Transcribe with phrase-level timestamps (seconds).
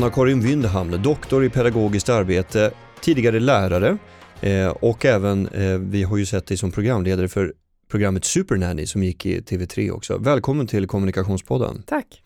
[0.00, 3.98] Anna-Karin Wyndham, doktor i pedagogiskt arbete, tidigare lärare
[4.40, 7.54] eh, och även, eh, vi har ju sett dig som programledare för
[7.90, 10.18] programmet Supernanny som gick i TV3 också.
[10.18, 11.82] Välkommen till Kommunikationspodden.
[11.86, 12.22] Tack.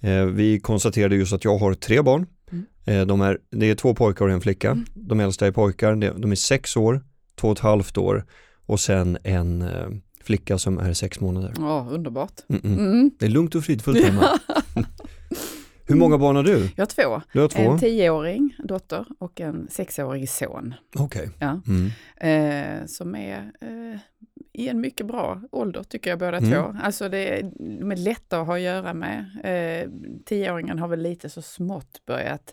[0.00, 2.26] Eh, vi konstaterade just att jag har tre barn.
[2.86, 3.08] Mm.
[3.08, 4.70] De är, det är två pojkar och en flicka.
[4.70, 4.84] Mm.
[4.94, 7.00] De äldsta är pojkar, de är sex år,
[7.40, 8.24] två och ett halvt år
[8.66, 9.64] och sen en
[10.22, 11.52] flicka som är sex månader.
[11.58, 12.32] Ja, underbart.
[12.48, 12.78] -mm.
[12.78, 13.10] Mm.
[13.18, 14.28] Det är lugnt och fridfullt hemma.
[15.86, 16.68] Hur många barn har du?
[16.76, 17.22] Jag har två.
[17.32, 17.62] Du har två?
[17.62, 20.74] En tioåring dotter och en sexårig son.
[20.98, 21.30] Okej.
[21.38, 21.60] Ja.
[21.66, 21.90] Mm.
[22.80, 23.98] Eh, som är eh,
[24.52, 26.50] i en mycket bra ålder tycker jag båda Mm.
[26.50, 26.76] två.
[26.82, 27.42] Alltså det är,
[27.80, 29.24] de är lätta att ha att göra med.
[29.44, 29.90] Eh,
[30.24, 32.52] tioåringen har väl lite så smått börjat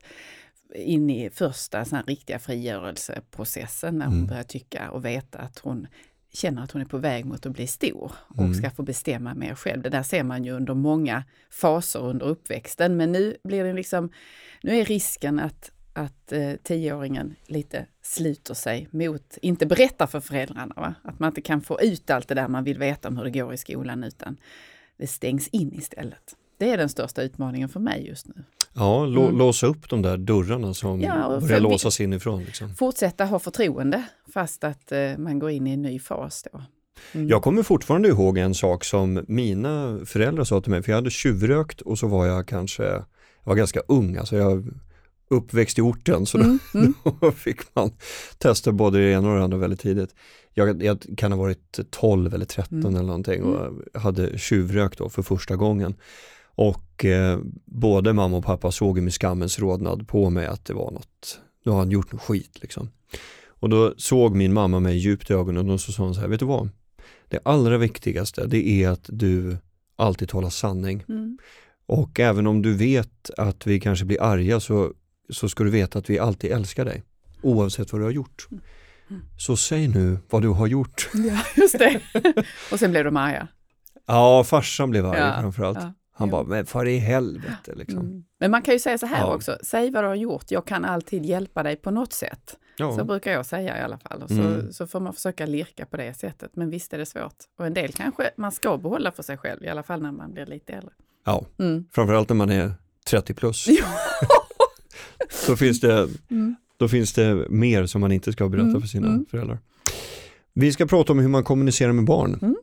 [0.75, 4.27] in i första sån riktiga frigörelseprocessen när hon Mm.
[4.27, 5.87] börjar tycka och veta att hon
[6.33, 8.53] känner att hon är på väg mot att bli stor och Mm.
[8.53, 9.81] ska få bestämma mer själv.
[9.81, 14.09] Det där ser man ju under många faser under uppväxten men nu blir det liksom,
[14.61, 20.73] nu är risken att att eh, tioåringen lite sluter sig mot, inte berättar för föräldrarna,
[20.75, 20.93] va?
[21.03, 23.31] att man inte kan få ut allt det där man vill veta om hur det
[23.31, 24.37] går i skolan utan
[24.97, 26.35] det stängs in istället.
[26.57, 28.43] Det är den största utmaningen för mig just nu.
[28.73, 29.37] Ja, lå, Mm.
[29.37, 32.43] låsa upp de där dörrarna som Ja, börjar låsas inifrån.
[32.43, 32.75] Liksom.
[32.75, 36.61] Fortsätta ha förtroende fast att eh, man går in i en ny fas då.
[37.13, 37.27] Mm.
[37.29, 41.09] Jag kommer fortfarande ihåg en sak som mina föräldrar sa till mig, för jag hade
[41.09, 43.05] tjuvrökt och så var jag kanske, jag
[43.43, 44.67] var ganska ung, alltså jag
[45.29, 46.93] uppväxt i orten så Mm, mm.
[47.21, 47.91] då fick man
[48.37, 50.15] testa både det ena och det andra väldigt tidigt.
[50.53, 52.95] Jag, jag kan ha varit 12 eller 13 Mm.
[52.95, 55.95] eller någonting och hade tjuvrökt då för första gången.
[56.55, 60.91] Och eh, både mamma och pappa såg med skammens rodnad på mig att det var
[60.91, 62.89] något, nu har han gjort något skit liksom.
[63.47, 66.27] Och då såg min mamma mig djupt i ögonen och så sa hon så här,
[66.27, 66.69] vet du vad?
[67.27, 69.57] Det allra viktigaste det är att du
[69.95, 71.03] alltid talar sanning.
[71.09, 71.37] Mm.
[71.85, 74.93] Och även om du vet att vi kanske blir arga så,
[75.29, 77.03] så ska du veta att vi alltid älskar dig.
[77.41, 78.47] Oavsett vad du har gjort.
[78.51, 79.21] Mm.
[79.37, 81.09] Så säg nu vad du har gjort.
[81.13, 82.01] Ja, just det.
[82.71, 83.47] och sen blev de arga.
[84.07, 85.77] Ja, farsan blev arg Ja, framförallt.
[85.81, 85.93] ja.
[86.13, 86.31] Han Jo.
[86.31, 87.99] bara, men för i helvete liksom.
[87.99, 88.23] Mm.
[88.39, 89.35] Men man kan ju säga så här Ja.
[89.35, 92.57] också, säg vad du har gjort, jag kan alltid hjälpa dig på något sätt.
[92.77, 92.97] Ja.
[92.97, 94.21] Så brukar jag säga i alla fall.
[94.23, 94.73] Och så, Mm.
[94.73, 96.51] så får man försöka lirka på det sättet.
[96.55, 97.35] Men visst är det svårt.
[97.59, 100.33] Och en del kanske man ska behålla för sig själv, i alla fall när man
[100.33, 100.91] blir lite äldre.
[101.25, 101.85] ja, Mm.
[101.91, 102.73] framförallt när man är
[103.09, 103.67] 30 plus.
[105.47, 106.55] Då finns det, Mm.
[106.77, 109.25] då finns det mer som man inte ska berätta Mm, för sina mm.
[109.25, 109.59] föräldrar.
[110.53, 112.39] Vi ska prata om hur man kommunicerar med barn.
[112.41, 112.55] Mm.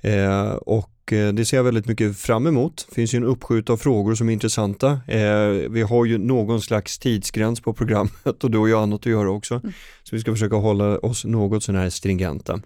[0.00, 2.86] Eh, och det ser jag väldigt mycket fram emot.
[2.88, 5.00] Det finns ju en uppskjut av frågor som är intressanta.
[5.08, 9.06] Eh, vi har ju någon slags tidsgräns på programmet och då har ju annat att
[9.06, 9.54] göra också.
[9.54, 9.72] Mm.
[10.02, 12.60] Så vi ska försöka hålla oss något sån här stringenta.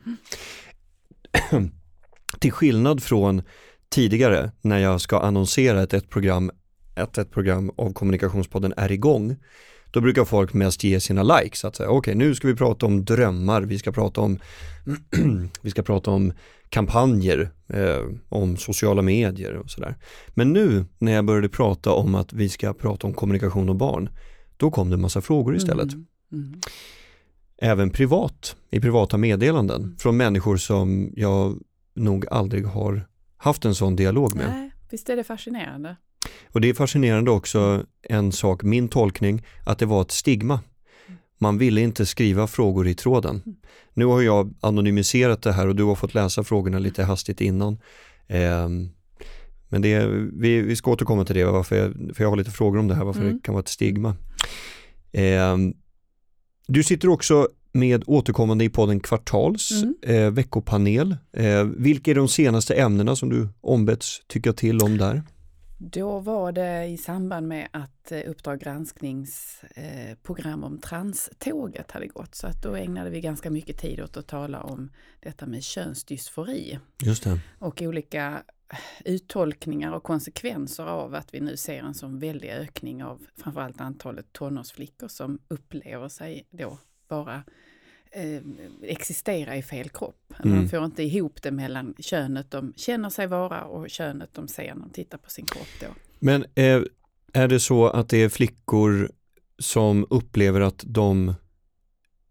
[2.39, 3.43] Till skillnad från
[3.89, 6.51] tidigare när jag ska annonsera att ett program,
[6.95, 9.37] att ett program av Kommunikationspodden är igång.
[9.91, 13.05] Då brukar folk mest ge sina likes, att säga okej nu ska vi prata om
[13.05, 14.39] drömmar, vi ska prata om,
[15.63, 16.33] vi ska prata om
[16.71, 19.97] kampanjer, eh, om sociala medier och sådär.
[20.29, 24.11] Men nu när jag började prata om att vi ska prata om kommunikation och barn,
[24.57, 25.93] då kom det en massa frågor istället.
[25.93, 26.07] Mm.
[26.33, 26.61] Mm.
[27.63, 29.97] Även privat, i privata meddelanden Mm.
[29.97, 31.59] från människor som jag
[31.95, 34.47] nog aldrig har haft en sån dialog med.
[34.49, 35.97] Nej, visst är det fascinerande.
[36.53, 40.61] Och det är fascinerande också en sak, min tolkning, att det var ett stigma.
[41.43, 43.43] Man ville inte skriva frågor i tråden.
[43.47, 43.57] Mm.
[43.95, 47.79] Nu har jag anonymiserat det här och du har fått läsa frågorna lite hastigt innan.
[48.29, 48.89] Ehm,
[49.69, 52.79] men det, vi, vi ska återkomma till det, varför jag, för jag har lite frågor
[52.79, 53.33] om det här, varför Mm.
[53.35, 54.17] det kan vara ett stigma.
[55.13, 55.75] Ehm,
[56.67, 59.95] du sitter också med återkommande i podden Kvartals Mm.
[60.03, 61.17] eh, veckopanel.
[61.33, 65.23] Eh, vilka är de senaste ämnena som du ombetts tycka till om där?
[65.83, 70.17] Då var det i samband med att eh, Uppdrag gransknings eh,
[70.65, 72.35] om tranståget hade gått.
[72.35, 74.91] Så att då ägnade vi ganska mycket tid åt att tala om
[75.21, 77.41] detta med könsdysfori Just det.
[77.59, 78.43] och olika
[79.05, 84.33] uttolkningar och konsekvenser av att vi nu ser en sån väldig ökning av framförallt antalet
[84.33, 86.79] tonårsflickor som upplever sig då
[87.09, 87.43] vara
[88.11, 88.43] eh,
[88.83, 90.33] existera i fel kropp.
[90.45, 90.57] Mm.
[90.57, 94.75] Man får inte ihop det mellan könet de känner sig vara och könet de ser
[94.75, 95.87] när de tittar på sin kropp då.
[96.19, 96.83] Men eh,
[97.33, 99.11] är det så att det är flickor
[99.59, 101.35] som upplever att de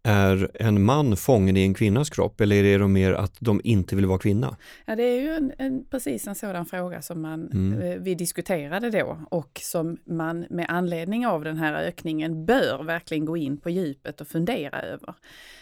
[0.02, 3.96] är en man fången i en kvinnas kropp eller är det mer att de inte
[3.96, 4.56] vill vara kvinna?
[4.86, 7.82] Ja, det är ju en, en, precis en sådan fråga som man, Mm.
[7.82, 13.24] eh, vi diskuterade då och som man med anledning av den här ökningen bör verkligen
[13.24, 15.14] gå in på djupet och fundera över.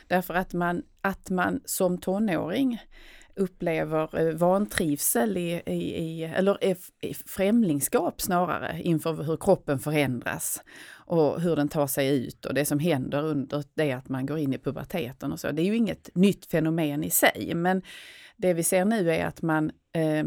[0.06, 2.78] Därför att man, att man som tonåring
[3.38, 6.64] upplever eh, vantrivsel i, i, i eller
[7.00, 12.64] i främlingskap snarare inför hur kroppen förändras och hur den tar sig ut och det
[12.64, 15.50] som händer under det att man går in i puberteten och så.
[15.50, 17.82] Det är ju inget nytt fenomen i sig, men
[18.36, 20.24] det vi ser nu är att man eh,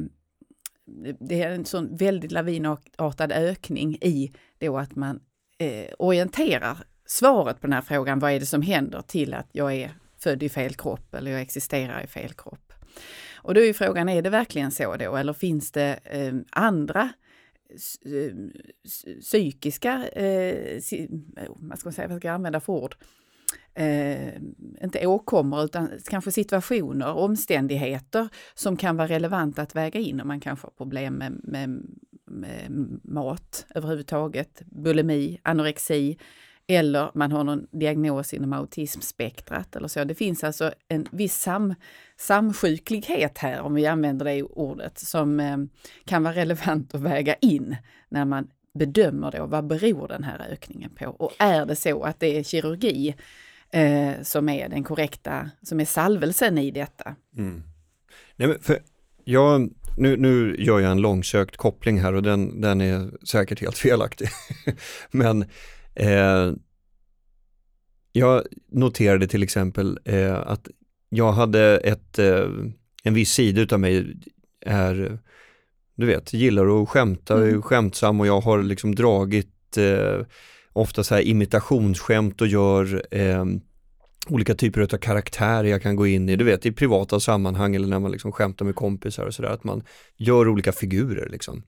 [1.20, 5.20] det är en sån väldigt lavinartad ökning i då att man
[5.58, 9.74] eh, orienterar svaret på den här frågan, vad är det som händer, till att jag
[9.74, 12.74] är född i fel kropp eller jag existerar i fel kropp.
[13.44, 17.10] Och då är frågan, är det verkligen så då, eller finns det eh, andra
[18.06, 18.34] eh,
[19.20, 20.78] psykiska, eh,
[21.50, 22.96] oh, vad ska man säga, vad ska jag använda för ord?
[23.74, 24.36] Eh,
[24.84, 30.40] inte åkommor utan kanske situationer, omständigheter som kan vara relevanta att väga in om man
[30.40, 31.70] kanske har problem med, med,
[32.26, 32.72] med
[33.04, 36.18] mat överhuvudtaget, bulimi, anorexi
[36.68, 40.04] eller man har någon diagnos inom autismspektrat eller så.
[40.04, 41.76] Det finns alltså en viss sam,
[42.18, 45.58] samsjuklighet här, om vi använder det ordet, som eh,
[46.06, 47.76] kan vara relevant att väga in
[48.10, 51.06] när man bedömer då vad beror den här ökningen på?
[51.06, 53.16] Och är det så att det är kirurgi
[53.72, 57.16] eh, som är den korrekta, som är salvelsen i detta?
[57.38, 57.64] Mm.
[58.36, 58.80] Nej, men för
[59.24, 63.78] jag, nu, nu gör jag en långsökt koppling här och den, den är säkert helt
[63.78, 64.30] felaktig.
[65.12, 65.46] men
[65.96, 66.52] eh,
[68.12, 70.68] jag noterade till exempel eh, att
[71.10, 72.50] jag hade ett, eh,
[73.04, 74.18] en viss sida utav mig
[74.66, 75.20] är,
[75.96, 77.62] du vet, gillar att skämta, är Mm.
[77.62, 80.26] skämtsam och jag har liksom dragit eh,
[80.74, 83.46] ofta så här imitationsskämt och gör eh,
[84.28, 87.88] olika typer av karaktärer jag kan gå in i, du vet i privata sammanhang eller
[87.88, 89.84] när man liksom skämtar med kompisar och sådär, att man
[90.18, 91.64] gör olika figurer liksom.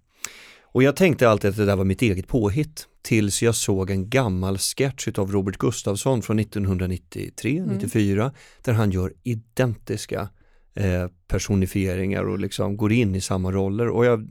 [0.73, 4.09] Och jag tänkte alltid att det där var mitt eget påhitt tills jag såg en
[4.09, 7.75] gammal sketch av Robert Gustafsson från 1993, Mm.
[7.75, 8.31] 94
[8.61, 10.29] där han gör identiska
[10.73, 14.29] eh, personifieringar och liksom går in i samma roller och jag,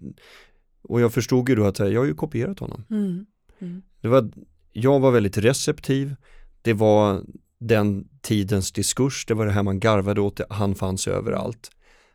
[0.83, 2.85] och jag förstod ju då att här, jag har ju kopierat honom.
[2.91, 3.27] Mm.
[3.61, 3.83] Mm.
[4.00, 4.33] Det var,
[4.73, 6.15] jag var väldigt receptiv,
[6.62, 7.23] det var
[7.59, 11.71] den tidens diskurs, det var det här man garvade åt, han fanns överallt.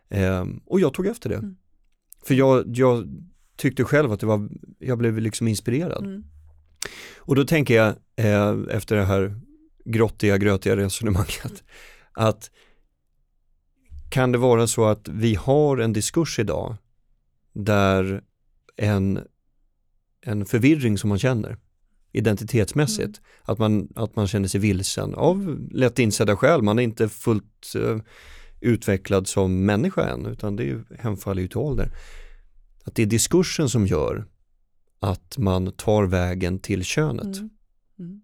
[0.09, 1.35] Ehm, och jag tog efter det.
[1.35, 1.55] Mm.
[2.23, 3.07] För jag, jag
[3.57, 4.49] tyckte själv att det var,
[4.79, 6.05] jag blev liksom inspirerad.
[6.05, 6.23] Mm.
[7.17, 9.39] Och då tänker jag, eh, efter det här
[9.85, 11.63] grottiga, grötiga resonemanget,
[12.13, 12.51] att
[14.09, 16.75] kan det vara så att vi har en diskurs idag
[17.53, 18.21] där
[18.75, 19.19] en,
[20.21, 21.57] en förvirring som man känner
[22.11, 23.21] identitetsmässigt, Mm.
[23.43, 27.73] att, man, att man känner sig vilsen av lätt insedda skäl, man är inte fullt
[27.75, 27.97] eh,
[28.61, 31.91] utvecklad som människa än, utan det är ju hemfaller ju till ålder.
[32.87, 34.25] Att det är diskursen som gör
[34.99, 37.37] att man tar vägen till könet.
[37.37, 37.49] Mm.
[37.99, 38.21] Mm.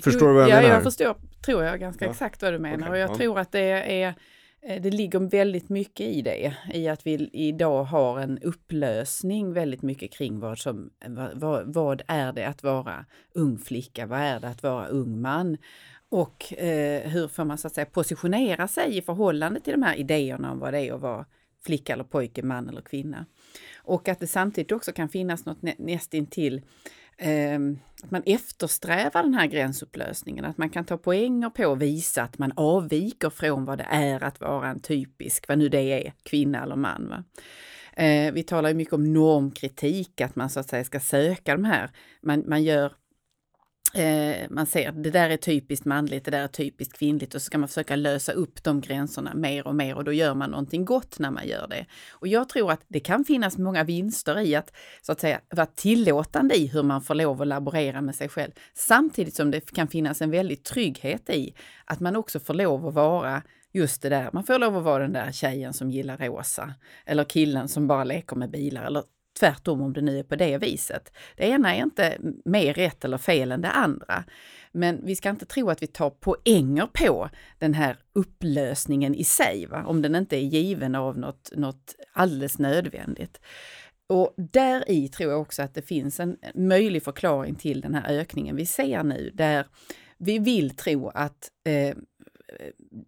[0.00, 0.74] Förstår du vad jag ja, menar?
[0.74, 2.10] Jag förstår, tror jag, ganska Ja.
[2.10, 2.78] exakt vad du menar.
[2.78, 3.14] Okej, och jag ja.
[3.14, 4.14] tror att det är
[4.62, 9.82] eh, det ligger väldigt mycket i det, i att vi idag har en upplösning väldigt
[9.82, 13.04] mycket kring vad som, vad, vad, vad är det att vara
[13.34, 15.56] ung flicka, vad är det att vara ung man?
[16.08, 19.96] Och eh, hur får man så att säga positionera sig i förhållande till de här
[19.96, 21.26] idéerna om vad det är att vara
[21.64, 23.26] flicka eller pojke, man eller kvinna.
[23.76, 26.62] Och att det samtidigt också kan finnas något nä, nästintill
[27.18, 27.58] eh,
[28.02, 32.38] att man eftersträvar den här gränsupplösningen, att man kan ta poänger på att visa att
[32.38, 36.62] man avviker från vad det är att vara en typisk, vad nu det är, kvinna
[36.62, 37.08] eller man.
[37.08, 37.24] Va?
[38.04, 41.64] Eh, vi talar ju mycket om normkritik, att man så att säga ska söka de
[41.64, 41.90] här,
[42.22, 42.92] man, man gör
[43.94, 47.42] Eh, man ser att det där är typiskt manligt, det där är typiskt kvinnligt och
[47.42, 50.50] så ska man försöka lösa upp de gränserna mer och mer och då gör man
[50.50, 51.86] någonting gott när man gör det.
[52.10, 54.72] Och jag tror att det kan finnas många vinster i att
[55.02, 58.52] så att säga vara tillåtande i hur man får lov att laborera med sig själv.
[58.74, 62.94] Samtidigt som det kan finnas en väldig trygghet i att man också får lov att
[62.94, 66.74] vara just det där, man får lov att vara den där tjejen som gillar rosa
[67.06, 69.02] eller killen som bara leker med bilar eller
[69.40, 71.12] tvärtom om det nu är på det viset.
[71.36, 74.24] Det ena är inte mer rätt eller fel än det andra.
[74.72, 79.66] Men vi ska inte tro att vi tar poänger på den här upplösningen i sig,
[79.66, 79.84] va?
[79.86, 83.40] om den inte är given av något, något alldeles nödvändigt.
[84.08, 88.18] Och där i tror jag också att det finns en möjlig förklaring till den här
[88.18, 89.66] ökningen vi ser nu, där
[90.18, 91.96] vi vill tro att eh,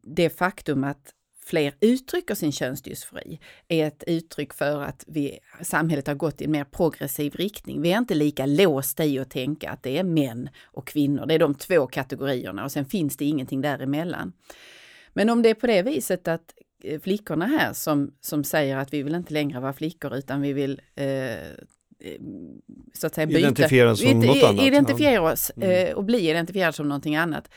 [0.03, 6.15] det faktum att fler uttrycker sin könsdysfori är ett uttryck för att vi, samhället har
[6.15, 7.83] gått i en mer progressiv riktning.
[7.83, 11.27] Vi är inte lika låsta i att tänka att det är män och kvinnor.
[11.27, 14.33] Det är de två kategorierna och sen finns det ingenting däremellan.
[15.13, 18.93] Men om det är på det viset att eh, flickorna här som, som säger att
[18.93, 21.39] vi vill inte längre vara flickor utan vi vill eh, eh
[22.95, 23.39] så att säga byta.
[23.39, 24.67] Identifiera oss som något annat.
[24.67, 25.97] Identifiera oss mm.
[25.97, 27.49] och bli identifierade som någonting annat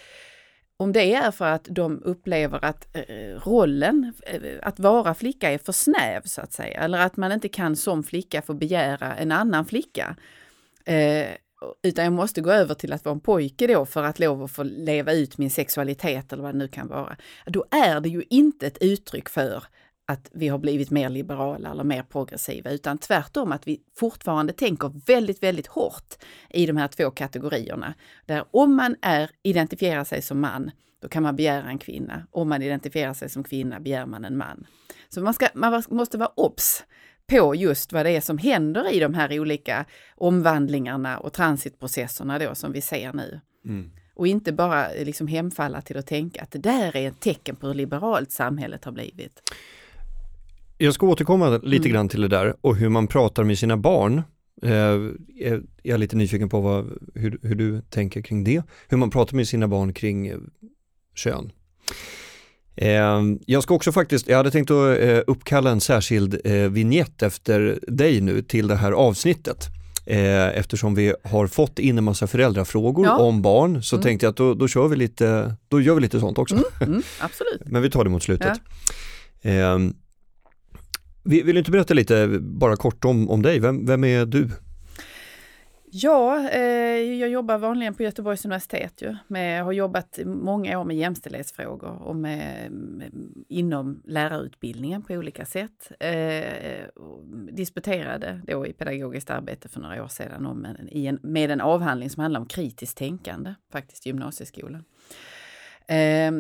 [0.78, 3.04] om det är för att de upplever att eh,
[3.46, 7.50] rollen, eh, att vara flicka är för snäv så att säga, eller att man inte
[7.50, 10.16] kan som flicka få begära en annan flicka.
[10.86, 11.28] Eh,
[11.84, 14.52] utan jag måste gå över till att vara en pojke då för att lov att
[14.52, 17.18] få leva ut min sexualitet eller vad det nu kan vara.
[17.46, 19.64] Då är det ju inte ett uttryck för
[20.10, 24.92] att vi har blivit mer liberala eller mer progressiva, utan tvärtom att vi fortfarande tänker
[25.06, 26.16] väldigt, väldigt hårt
[26.50, 27.94] i de här två kategorierna.
[28.26, 30.72] Där om man är, identifierar sig som man,
[31.02, 32.28] då kan man begära en kvinna.
[32.32, 34.68] Om man identifierar sig som kvinna begär man en man.
[35.10, 36.84] Så man, ska, man måste vara obs
[37.28, 39.86] på just vad det är som händer i de här olika
[40.16, 43.40] omvandlingarna och transitprocesserna då som vi ser nu.
[43.66, 43.92] Mm.
[44.16, 47.68] Och inte bara liksom hemfalla till att tänka att det där är ett tecken på
[47.68, 49.42] hur liberalt samhället har blivit.
[50.78, 51.94] Jag ska återkomma lite mm.
[51.94, 54.22] grann till det där och hur man pratar med sina barn.
[54.64, 54.72] Eh,
[55.84, 58.64] jag är lite nyfiken på vad, hur, hur, du tänker kring det.
[58.88, 60.38] Hur man pratar med sina barn kring eh,
[61.16, 61.52] kön.
[62.76, 67.24] Eh, jag ska också faktiskt, jag hade tänkt att eh, uppkalla en särskild eh, vignett
[67.24, 69.68] efter dig nu till det här avsnittet.
[70.06, 73.18] Eh, eftersom vi har fått in en massa föräldrafrågor ja.
[73.18, 74.04] om barn så mm.
[74.04, 76.56] tänkte jag att då, då, kör vi lite, då gör vi lite sånt också.
[76.56, 77.62] Mm, mm, absolut.
[77.66, 78.62] Men vi tar det mot slutet.
[79.42, 79.80] Ja.
[81.28, 83.60] Vill du inte berätta lite, bara kort om, om dig?
[83.60, 84.50] Vem, vem är du?
[85.92, 86.62] Ja, eh,
[87.20, 89.02] jag jobbar vanligen på Göteborgs universitet.
[89.02, 93.12] Ju, med, har jobbat många år med jämställdhetsfrågor och med, med
[93.50, 95.92] inom lärarutbildningen på olika sätt.
[96.00, 96.84] Eh,
[97.52, 101.62] disputerade då i pedagogiskt arbete för några år sedan om en, i en, med en
[101.62, 104.84] avhandling som handlar om kritiskt tänkande, faktiskt gymnasieskolan.
[105.88, 106.32] Eh,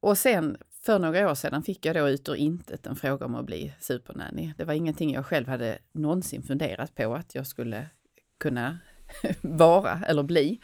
[0.00, 3.34] och sen för några år sedan fick jag då ut ur intet en fråga om
[3.34, 4.52] att bli supernanny.
[4.56, 7.86] Det var ingenting jag själv hade någonsin funderat på att jag skulle
[8.40, 8.78] kunna
[9.40, 10.60] vara eller bli.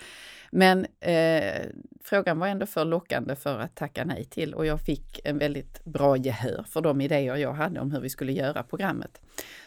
[0.51, 1.63] Men eh,
[2.05, 5.85] frågan var ändå för lockande för att tacka nej till och jag fick en väldigt
[5.85, 9.21] bra gehör för de idéer jag hade om hur vi skulle göra programmet.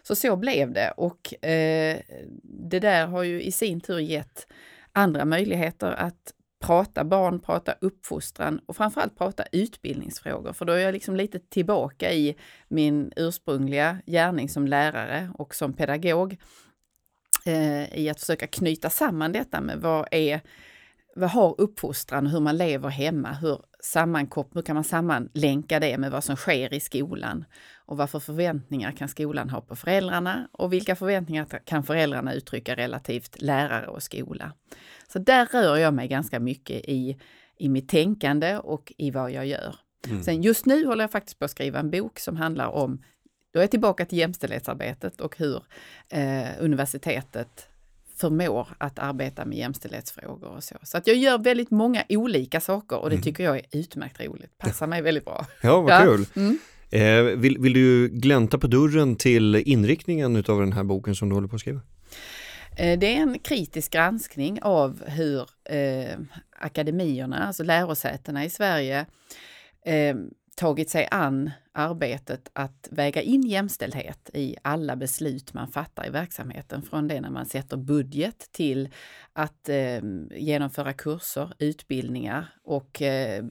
[0.03, 1.97] Så så blev det och eh,
[2.43, 4.47] det där har ju i sin tur gett
[4.91, 6.33] andra möjligheter att
[6.65, 10.53] prata barn, prata uppfostran och framförallt prata utbildningsfrågor.
[10.53, 12.35] För då är jag liksom lite tillbaka i
[12.67, 16.37] min ursprungliga gärning som lärare och som pedagog.
[17.45, 20.41] Eh, I att försöka knyta samman detta med vad är
[21.15, 23.33] vad har uppfostran hur man lever hemma?
[23.33, 27.45] Hur, sammankop hur kan man sammanlänka det med vad som sker i skolan?
[27.85, 30.47] Och vad för förväntningar kan skolan ha på föräldrarna?
[30.51, 34.51] Och vilka förväntningar kan föräldrarna uttrycka relativt lärare och skola?
[35.15, 37.17] Så där rör jag mig ganska mycket i,
[37.57, 39.75] i mitt tänkande och i vad jag gör.
[40.07, 40.23] Mm.
[40.23, 43.03] Sen just nu håller jag faktiskt på att skriva en bok som handlar om,
[43.53, 45.63] då är jag tillbaka till jämställdhetsarbetet och hur
[46.09, 47.67] eh, universitetet
[48.15, 50.75] förmår att arbeta med jämställdhetsfrågor och så.
[50.83, 53.23] Så att jag gör väldigt många olika saker och det mm.
[53.23, 54.57] tycker jag är utmärkt roligt.
[54.57, 55.45] Passar mig väldigt bra.
[55.61, 56.05] Ja, vad ja.
[56.05, 56.25] kul.
[56.35, 56.57] Mm.
[56.89, 61.35] Eh, vill, vill, du glänta på dörren till inriktningen av den här boken som du
[61.35, 61.81] håller på att skriva?
[62.77, 66.19] Eh, det är en kritisk granskning av hur eh,
[66.59, 69.05] akademierna, alltså lärosätena i Sverige,
[69.85, 70.15] eh,
[70.55, 76.81] tagit sig an arbetet att väga in jämställdhet i alla beslut man fattar i verksamheten.
[76.81, 78.89] Från det när man sätter budget till
[79.33, 79.99] att eh,
[80.31, 83.43] genomföra kurser, utbildningar och eh,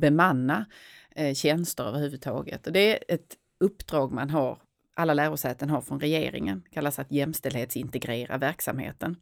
[0.00, 0.66] bemanna
[1.16, 2.66] eh, tjänster överhuvudtaget.
[2.66, 4.58] Och det är ett uppdrag man har
[5.00, 9.16] alla lärosäten har från regeringen, det kallas att jämställdhetsintegrera verksamheten.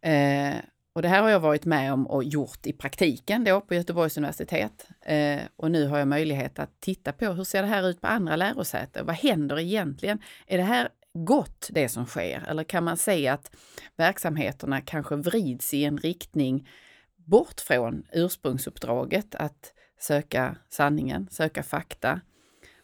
[0.00, 0.54] Eh,
[0.92, 4.16] och det här har jag varit med om och gjort i praktiken då på Göteborgs
[4.16, 4.88] universitet.
[5.02, 8.06] Eh, och nu har jag möjlighet att titta på hur ser det här ut på
[8.06, 9.06] andra lärosäten?
[9.06, 10.18] Vad händer egentligen?
[10.46, 12.44] Är det här gott det som sker?
[12.48, 13.56] Eller kan man säga att
[13.96, 16.68] verksamheterna kanske vrids i en riktning
[17.16, 22.20] bort från ursprungsuppdraget att söka sanningen, söka fakta,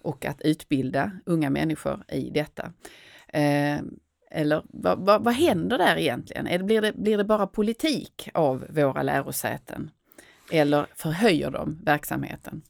[0.04, 2.72] och att utbilda unga människor i detta.
[3.28, 3.80] Eh,
[4.30, 6.46] eller vad, vad, vad, händer där egentligen?
[6.46, 9.90] Är det, blir, det, blir det bara politik av våra lärosäten?
[10.50, 12.62] Eller förhöjer de verksamheten?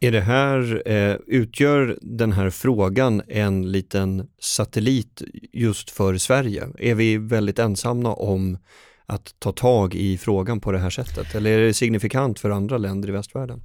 [0.00, 6.68] Är det här, eh, utgör den här frågan en liten satellit just för Sverige?
[6.78, 8.58] Är vi väldigt ensamma om
[9.06, 11.34] att ta tag i frågan på det här sättet?
[11.34, 13.62] Eller är det signifikant för andra länder i västvärlden?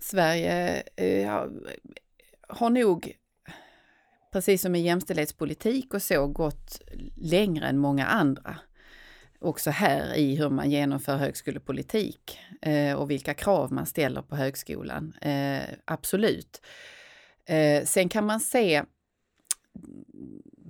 [0.00, 1.40] Sverige eh,
[2.48, 3.12] har nog,
[4.32, 6.80] precis som i jämställdhetspolitik och så, gått
[7.16, 8.58] längre än många andra.
[9.38, 15.12] Också här i hur man genomför högskolepolitik eh, och vilka krav man ställer på högskolan.
[15.20, 16.62] Eh, absolut.
[17.46, 18.82] Eh, sen kan man se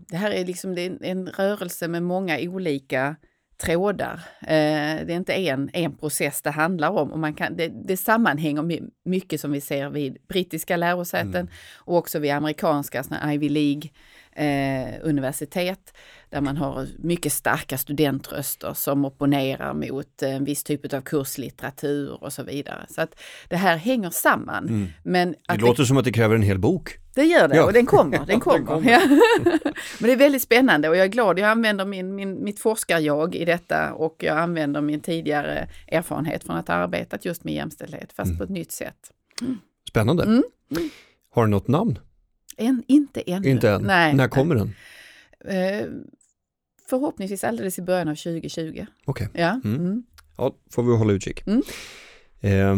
[0.08, 3.16] det här är liksom det är en rörelse med många olika
[3.56, 4.20] trådar.
[4.40, 7.12] Eh, det är inte en, en process det handlar om.
[7.12, 11.48] Och man kan, det, det sammanhänger mycket som vi ser vid brittiska lärosäten mm.
[11.76, 13.90] och också vid amerikanska Ivy League
[14.36, 15.92] eh, universitet
[16.30, 22.32] där man har mycket starka studentröster som opponerar mot en viss typ av kurslitteratur och
[22.32, 22.86] så vidare.
[22.88, 24.68] Så att det här hänger samman.
[24.68, 24.88] Mm.
[25.02, 26.98] Men det låter det, som att det kräver en hel bok.
[27.14, 27.64] Det gör det ja.
[27.64, 28.26] och den kommer.
[28.26, 28.58] Den kommer.
[28.58, 28.90] den kommer.
[28.90, 29.00] Ja.
[30.00, 31.38] Men det är väldigt spännande och jag är glad.
[31.38, 36.56] Jag använder min, min, mitt forskarjag i detta och jag använder min tidigare erfarenhet från
[36.56, 38.38] att ha arbetat just med jämställdhet fast mm.
[38.38, 39.12] på ett nytt sätt.
[39.42, 39.58] Mm.
[39.88, 40.22] Spännande.
[40.22, 40.42] Mm.
[41.30, 41.98] Har du något namn?
[42.56, 43.48] En, inte ännu.
[43.48, 43.82] Inte än?
[43.82, 44.14] Nej.
[44.14, 44.74] När kommer den?
[45.44, 45.86] Eh,
[46.88, 48.86] förhoppningsvis alldeles i början av 2020.
[49.04, 49.28] Okej.
[49.28, 49.42] Okay.
[49.42, 49.60] Ja.
[49.64, 49.80] Mm.
[49.80, 50.02] Mm.
[50.36, 51.42] ja, får vi hålla utkik.
[52.40, 52.76] Eh,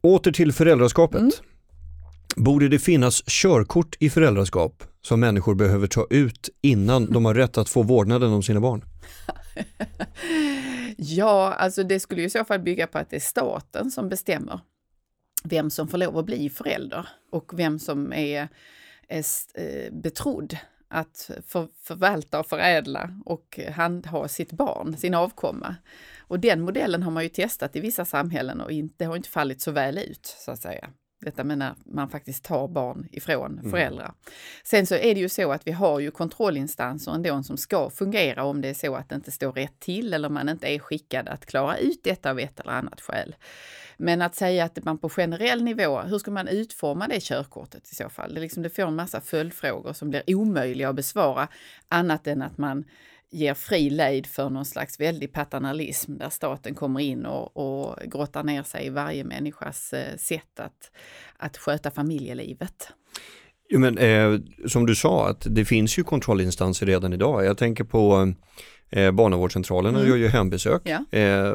[0.00, 1.20] åter till föräldraskapet.
[1.20, 1.32] Mm.
[2.36, 7.58] Borde det finnas körkort i föräldraskap som människor behöver ta ut innan de har rätt
[7.58, 8.84] att få vårdnaden om sina barn?
[10.96, 14.60] ja, alltså det skulle i så fall bygga på att det är staten som bestämmer
[15.44, 18.48] vem som får lov att bli förälder och vem som är,
[19.08, 19.24] är
[19.54, 20.56] eh, betrodd
[20.88, 25.76] att för, förvalta och förädla och handha sitt barn, sin avkomma.
[26.18, 29.28] Och den modellen har man ju testat i vissa samhällen och inte, det har inte
[29.28, 30.90] fallit så väl ut, så att säga.
[31.20, 33.70] Detta med när man faktiskt tar barn ifrån mm.
[33.70, 34.12] föräldrar.
[34.64, 38.44] Sen så är det ju så att vi har ju kontrollinstanser ändå som ska fungera
[38.44, 41.28] om det är så att det inte står rätt till eller man inte är skickad
[41.28, 43.36] att klara ut detta av ett eller annat skäl.
[43.96, 47.94] Men att säga att man på generell nivå, hur ska man utforma det körkortet i
[47.94, 48.34] så fall?
[48.34, 51.48] Det, liksom, det får en massa följdfrågor som blir omöjliga att besvara
[51.88, 52.84] annat än att man
[53.30, 58.44] ger fri lejd för någon slags väldig paternalism där staten kommer in och, och grottar
[58.44, 60.90] ner sig i varje människas eh, sätt att,
[61.36, 62.92] att sköta familjelivet.
[63.68, 67.44] Jo, men, eh, som du sa, att det finns ju kontrollinstanser redan idag.
[67.44, 68.32] Jag tänker på
[68.90, 70.10] eh, barnavårdscentralerna mm.
[70.10, 70.82] gör ju hembesök.
[70.84, 71.18] Ja.
[71.18, 71.54] Eh,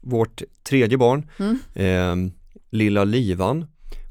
[0.00, 1.58] vårt tredje barn, mm.
[1.74, 2.32] eh,
[2.70, 3.66] lilla Livan,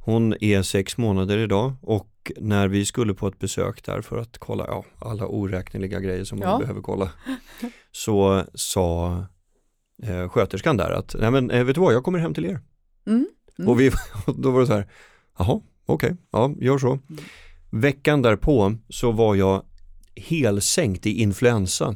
[0.06, 4.38] hon är sex månader idag och när vi skulle på ett besök där för att
[4.38, 7.12] kolla ja, alla oräkneliga grejer som man behöver kolla
[7.92, 9.18] så sa
[10.04, 12.60] eh, sköterskan där att nej men eh, vet du vad, jag kommer hem till er.
[13.08, 13.28] Mm.
[13.60, 13.70] Mm.
[13.70, 13.92] Och vi,
[14.38, 14.88] då var det så här,
[15.38, 16.92] jaha, okej, okay, ja, gör så.
[16.92, 17.24] Mm.
[17.70, 19.66] Veckan därpå så var jag
[20.16, 21.96] helsänkt i influensa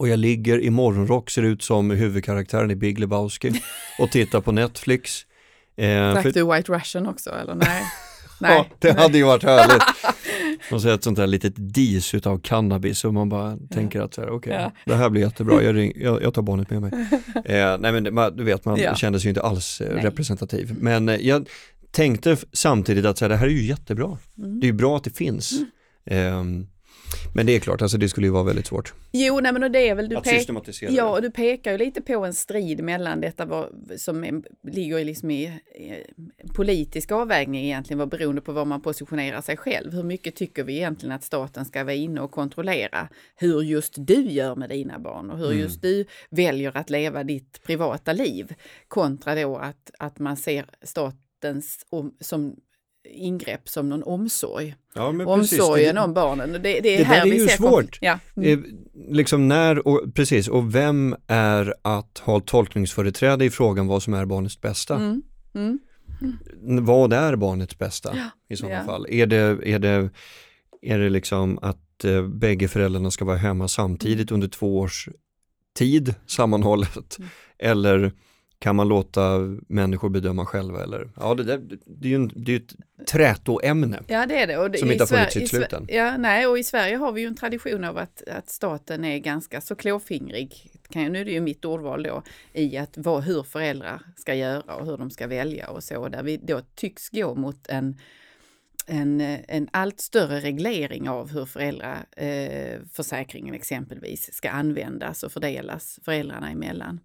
[0.00, 3.62] och jag ligger i morgonrock, ser ut som huvudkaraktären i Big Lebowski
[3.98, 5.26] och tittar på Netflix.
[5.76, 6.32] Eh, Drack för...
[6.32, 7.82] du White Russian också eller nej?
[8.40, 8.56] nej.
[8.56, 9.82] Ja, det hade ju varit härligt.
[10.70, 14.30] Man ser ett sånt där litet dis utav cannabis och man bara tänker att okej,
[14.30, 14.72] okay, ja.
[14.84, 16.92] det här blir jättebra, jag, ring, jag, jag tar barnet med mig.
[17.44, 18.94] Eh, nej men man, du vet, man ja.
[18.94, 20.76] kände sig ju inte alls eh, representativ.
[20.78, 21.48] Men eh, jag
[21.90, 24.18] tänkte samtidigt att så här, det här är ju jättebra.
[24.38, 24.60] Mm.
[24.60, 25.52] Det är ju bra att det finns.
[26.06, 26.60] Mm.
[26.60, 26.66] Eh,
[27.34, 28.94] men det är klart, alltså det skulle ju vara väldigt svårt.
[29.12, 30.48] Jo, nej men det är väl du, pek
[30.80, 35.04] ja, och du pekar ju lite på en strid mellan detta vad, som är, ligger
[35.04, 35.44] liksom i
[35.74, 39.92] eh, politisk avvägning egentligen, vad beroende på var man positionerar sig själv.
[39.92, 44.30] Hur mycket tycker vi egentligen att staten ska vara inne och kontrollera hur just du
[44.30, 45.58] gör med dina barn och hur mm.
[45.58, 48.54] just du väljer att leva ditt privata liv
[48.88, 51.86] kontra då att, att man ser statens
[52.20, 52.56] som
[53.04, 54.74] ingrepp som någon omsorg.
[54.94, 56.52] Ja, Omsorgen det, om barnen.
[56.52, 57.98] Det, det är det här är vi ju ser svårt.
[58.00, 58.18] Ja.
[58.36, 58.64] Mm.
[59.08, 64.24] Liksom när och precis och vem är att ha tolkningsföreträde i frågan vad som är
[64.24, 64.96] barnets bästa?
[64.96, 65.22] Mm.
[65.54, 65.78] Mm.
[66.20, 66.84] Mm.
[66.84, 68.30] Vad är barnets bästa ja.
[68.48, 68.84] i sådana ja.
[68.84, 69.06] fall?
[69.10, 70.10] Är det, är, det,
[70.82, 75.08] är det liksom att eh, bägge föräldrarna ska vara hemma samtidigt under två års
[75.74, 77.18] tid sammanhållet?
[77.18, 77.30] Mm.
[77.58, 78.12] Eller
[78.60, 81.10] kan man låta människor bedöma själva eller?
[81.16, 82.74] Ja, det, där, det är ju en, det är ett
[83.06, 84.02] trätoämne.
[84.06, 84.58] Ja, det är det.
[84.58, 85.86] Och det som inte har funnits sitt slut än.
[85.88, 89.18] Ja, nej, och i Sverige har vi ju en tradition av att, att staten är
[89.18, 93.42] ganska så klåfingrig, kan, nu är det ju mitt ordval då, i att vad, hur
[93.42, 97.34] föräldrar ska göra och hur de ska välja och så, där vi då tycks gå
[97.34, 97.96] mot en
[98.86, 106.50] en, en allt större reglering av hur föräldraförsäkringen eh, exempelvis ska användas och fördelas föräldrarna
[106.50, 107.00] emellan.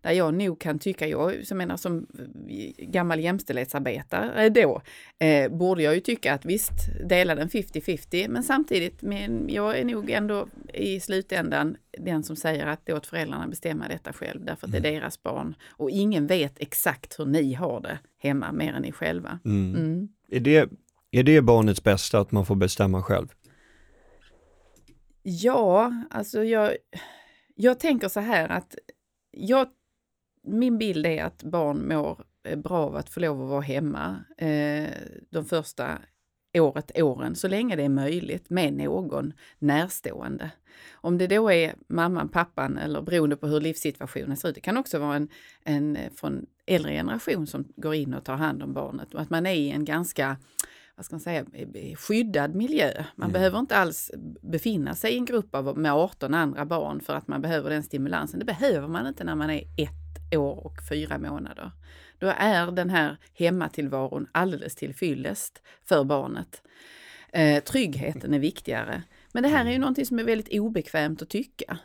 [0.00, 2.06] Där jag nog kan tycka, jag som, menar, som
[2.78, 4.82] gammal jämställdhetsarbetare då,
[5.18, 6.72] eh, borde jag ju tycka att visst,
[7.08, 12.66] dela den 50-50, men samtidigt, men jag är nog ändå i slutändan den som säger
[12.66, 14.94] att låt föräldrarna bestämma detta själv, därför att det är mm.
[14.94, 15.54] deras barn.
[15.68, 19.38] Och ingen vet exakt hur ni har det hemma, mer än ni själva.
[19.44, 19.74] Mm.
[19.74, 20.08] Mm.
[20.28, 20.70] Är, det,
[21.10, 23.26] är det barnets bästa att man får bestämma själv?
[25.22, 26.76] Ja, alltså jag,
[27.54, 28.76] jag tänker så här att
[29.30, 29.68] jag,
[30.46, 34.24] min bild är att barn mår eh, bra av att få lov att vara hemma
[34.38, 34.90] eh,
[35.30, 35.98] de första
[36.54, 40.50] året, åren, så länge det är möjligt med någon närstående.
[40.92, 44.54] Om det då är mamman, pappan eller beroende på hur livssituationen ser ut.
[44.54, 45.28] Det kan också vara en,
[45.64, 49.30] en eh, från äldre generation som går in och tar hand om barnet och att
[49.30, 50.36] man är i en ganska
[50.96, 51.44] vad ska man säga,
[51.96, 53.04] skyddad miljö.
[53.14, 53.32] Man mm.
[53.32, 54.10] behöver inte alls
[54.42, 57.82] befinna sig i en grupp av, med 18 andra barn för att man behöver den
[57.82, 58.38] stimulansen.
[58.38, 61.72] Det behöver man inte när man är ett år och fyra månader.
[62.18, 66.62] Då är den här hemmatillvaron alldeles till fyllest för barnet.
[67.32, 69.02] Eh, tryggheten är viktigare.
[69.32, 69.80] Men det här är ju mm.
[69.80, 71.78] någonting som är väldigt obekvämt att tycka.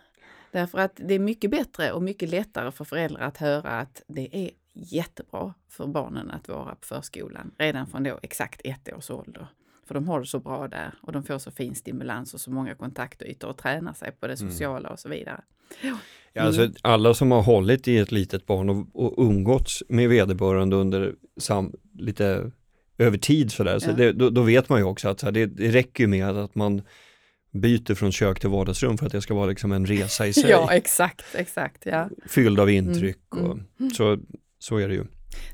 [0.52, 4.36] Därför att det är mycket bättre och mycket lättare för föräldrar att höra att det
[4.36, 9.48] är jättebra för barnen att vara på förskolan redan från då exakt ett års ålder.
[9.86, 12.52] För de har det så bra där och de får så fin stimulans och så
[12.52, 14.52] många kontaktytor och tränar sig på det mm.
[14.52, 15.42] sociala och så vidare.
[16.34, 20.76] Ja, alltså, alla som har hållit i ett litet barn och, och umgåtts med vederbörande
[20.76, 22.52] under sam, lite
[22.98, 25.72] över tid sådär, så det, då, då, vet man ju också att här, det, det
[25.72, 26.82] räcker med att man
[27.52, 30.50] byter från kök till vardagsrum för att det ska vara liksom en resa i sig.
[30.50, 31.86] ja, exakt, exakt.
[31.86, 32.10] Ja.
[32.26, 33.92] Fylld av intryck mm, och mm.
[33.92, 34.18] så
[34.60, 35.06] så är det ju.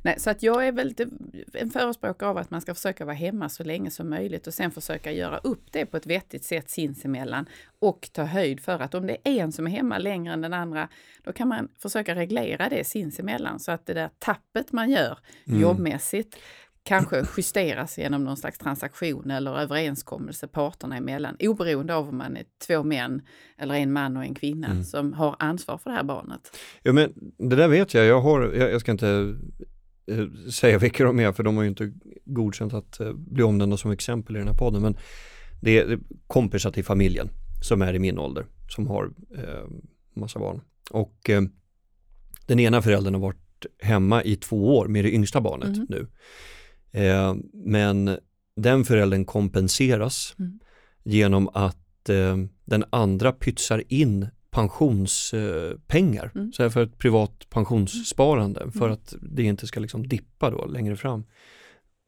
[0.01, 0.95] Nej, så att jag är väl
[1.53, 4.71] en förespråkare av att man ska försöka vara hemma så länge som möjligt och sen
[4.71, 7.45] försöka göra upp det på ett vettigt sätt sinsemellan
[7.79, 10.53] och ta höjd för att om det är en som är hemma längre än den
[10.53, 10.89] andra,
[11.23, 15.61] då kan man försöka reglera det sinsemellan så att det där tappet man gör mm.
[15.61, 16.37] jobbmässigt
[16.87, 22.45] kanske justeras genom någon slags transaktion eller överenskommelse parterna emellan, oberoende av om man är
[22.67, 23.21] två män
[23.57, 24.83] eller en man och en kvinna mm.
[24.83, 26.57] som har ansvar för det här barnet.
[26.83, 29.35] Ja men det där vet jag, jag har, jag, jag ska inte
[30.11, 31.93] eh, säga vilka de är för de har ju inte
[32.25, 34.97] godkänt att eh, bli omnämnda som exempel i den här podden men
[35.61, 37.29] det är kompisar till familjen
[37.61, 39.67] som är i min ålder som har eh,
[40.13, 41.41] massa barn och eh,
[42.45, 45.85] den ena föräldern har varit hemma i två år med det yngsta barnet mm.
[45.89, 46.07] nu.
[46.97, 48.17] Eh, men
[48.55, 50.59] den föräldern kompenseras mm.
[51.03, 56.51] genom att eh, den andra pytsar in pensionspengar mm.
[56.53, 58.71] så för ett privat pensionssparande mm.
[58.71, 61.23] för att det inte ska liksom dippa då längre fram.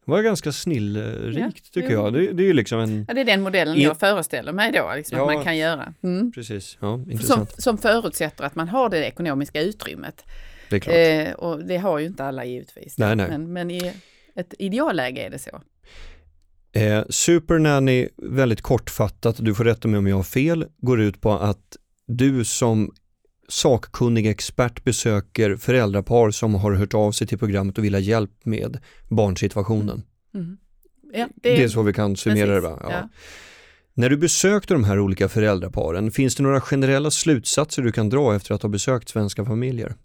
[0.05, 2.03] Det var ganska snillrikt ja, tycker jo.
[2.03, 2.13] jag.
[2.13, 3.05] Det, det, är ju liksom en...
[3.07, 3.83] Ja, det är den modellen in...
[3.83, 5.93] jag föreställer mig då, liksom, ja, att man kan göra.
[6.03, 6.31] Mm.
[6.31, 10.25] Precis, ja, som, som förutsätter att man har det ekonomiska utrymmet.
[10.69, 10.95] Det är klart.
[10.95, 12.97] Eh, och det har ju inte alla givetvis.
[12.97, 13.27] Nej, nej.
[13.29, 13.93] Men, men i
[14.39, 15.61] ett idealläge är det så.
[16.71, 21.31] Eh, Supernanny, väldigt kortfattat, du får rätta mig om jag har fel, går ut på
[21.31, 22.91] att du som
[23.47, 28.31] sakkunnig expert besöker föräldrapar som har hört av sig till programmet och vill ha hjälp
[28.43, 30.03] med barnsituationen.
[30.33, 30.57] Mm.
[31.13, 32.79] Ja, det, är, det, är så vi kan summera precis, det va?
[32.83, 32.91] Ja.
[32.91, 33.09] Ja.
[33.93, 38.35] När du besökte de här olika föräldraparen, finns det några generella slutsatser du kan dra
[38.35, 39.95] efter att ha besökt svenska familjer?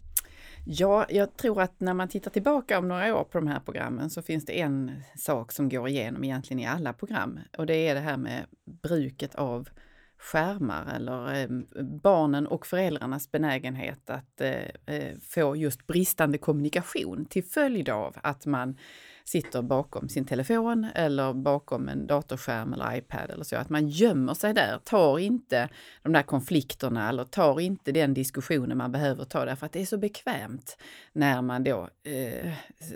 [0.67, 4.09] Ja, jag tror att när man tittar tillbaka om några år på de här programmen
[4.09, 7.39] så finns det en sak som går igenom egentligen i alla program.
[7.57, 8.45] Och det är det här med
[8.83, 9.69] bruket av
[10.17, 11.47] skärmar eller eh,
[11.83, 18.45] barnen och föräldrarnas benägenhet att eh, eh, få just bristande kommunikation till följd av att
[18.45, 18.77] man
[19.25, 23.55] sitter bakom sin telefon eller bakom en datorskärm eller iPad eller så.
[23.55, 25.69] Att man gömmer sig där, tar inte
[26.01, 29.85] de där konflikterna eller tar inte den diskussionen man behöver ta därför att det är
[29.85, 30.77] så bekvämt
[31.13, 32.51] när man då eh,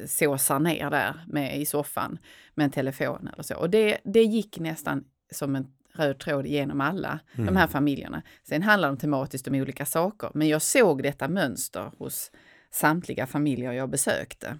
[0.07, 2.17] såsar ner där med, i soffan
[2.55, 3.55] med en telefon eller så.
[3.55, 7.45] Och det, det gick nästan som en röd tråd genom alla mm.
[7.45, 8.21] de här familjerna.
[8.43, 12.31] Sen handlar de tematiskt om olika saker, men jag såg detta mönster hos
[12.71, 14.57] samtliga familjer jag besökte.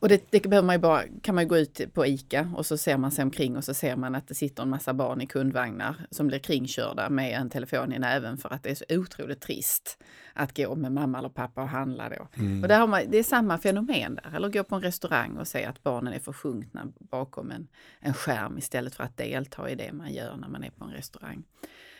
[0.00, 2.66] Och det, det behöver man ju bara, kan man ju gå ut på ICA och
[2.66, 5.20] så ser man sig omkring och så ser man att det sitter en massa barn
[5.20, 8.84] i kundvagnar som blir kringkörda med en telefon i näven för att det är så
[8.88, 9.98] otroligt trist
[10.32, 12.28] att gå med mamma eller pappa och handla då.
[12.34, 12.62] Mm.
[12.62, 15.48] Och där har man, det är samma fenomen där, eller gå på en restaurang och
[15.48, 17.68] se att barnen är försjunkna bakom en,
[18.00, 20.90] en skärm istället för att delta i det man gör när man är på en
[20.90, 21.42] restaurang.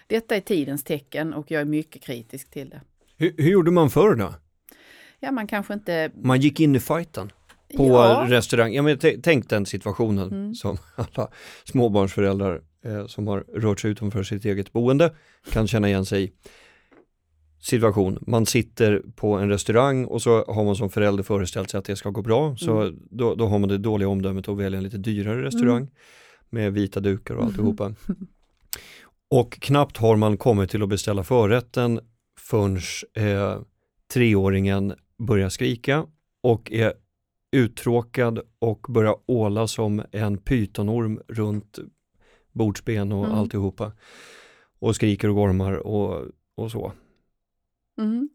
[0.07, 2.81] Detta är tidens tecken och jag är mycket kritisk till det.
[3.17, 4.35] Hur, hur gjorde man förr då?
[5.21, 6.11] Ja, man kanske inte...
[6.15, 7.31] Man gick in i fighten?
[7.77, 8.27] På ja.
[8.29, 8.73] restaurang.
[8.75, 10.55] Ja, men tänk den situationen mm.
[10.55, 11.29] som alla
[11.65, 15.15] småbarnsföräldrar eh, som har rört sig utanför sitt eget boende
[15.53, 16.33] kan känna igen sig i.
[17.61, 18.19] situation.
[18.27, 21.97] Man sitter på en restaurang och så har man som förälder föreställt sig att det
[21.97, 22.57] ska gå bra.
[22.57, 22.99] Så Mm.
[23.11, 25.91] då, då har man det dåliga omdömet att välja en lite dyrare restaurang Mm.
[26.51, 27.95] med vita dukar och alltihopa.
[29.31, 32.01] Och knappt har man kommit till att beställa förrätten
[32.41, 32.77] förrän
[33.15, 33.61] eh,
[34.13, 36.07] treåringen börjar skrika
[36.43, 36.93] och är
[37.53, 41.79] uttråkad och börjar åla som en pytonorm runt
[42.53, 43.39] bordsben och Mm.
[43.39, 43.93] alltihopa.
[44.79, 46.25] Och skriker och gormar och,
[46.57, 46.93] och så.
[48.01, 48.29] Mm.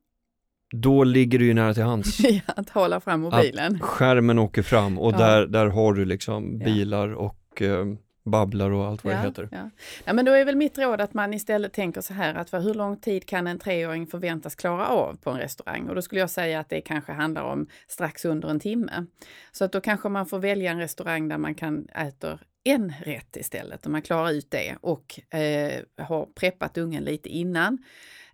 [0.76, 2.18] Då ligger det ju nära till hands.
[2.48, 3.80] att hålla fram mobilen.
[3.80, 5.18] Skärmen åker fram och Ja.
[5.18, 7.86] där, där har du liksom bilar och eh,
[8.24, 9.50] babblar och allt vad det heter.
[9.52, 9.70] Ja.
[10.06, 12.60] Ja, men då är väl mitt råd att man istället tänker så här att för
[12.60, 15.90] hur lång tid kan en treåring förväntas klara av på en restaurang?
[15.90, 19.06] Och då skulle jag säga att det kanske handlar om strax under en timme.
[19.52, 23.36] Så att då kanske man får välja en restaurang där man kan äta en rätt
[23.36, 27.78] istället, om man klarar ut det och eh, har preppat ungen lite innan.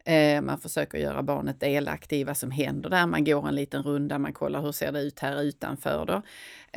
[0.06, 3.06] Eh, man försöker göra barnet delaktig i vad som händer där.
[3.06, 6.06] Man går en liten runda, man kollar hur ser det ut här utanför.
[6.06, 6.21] Då.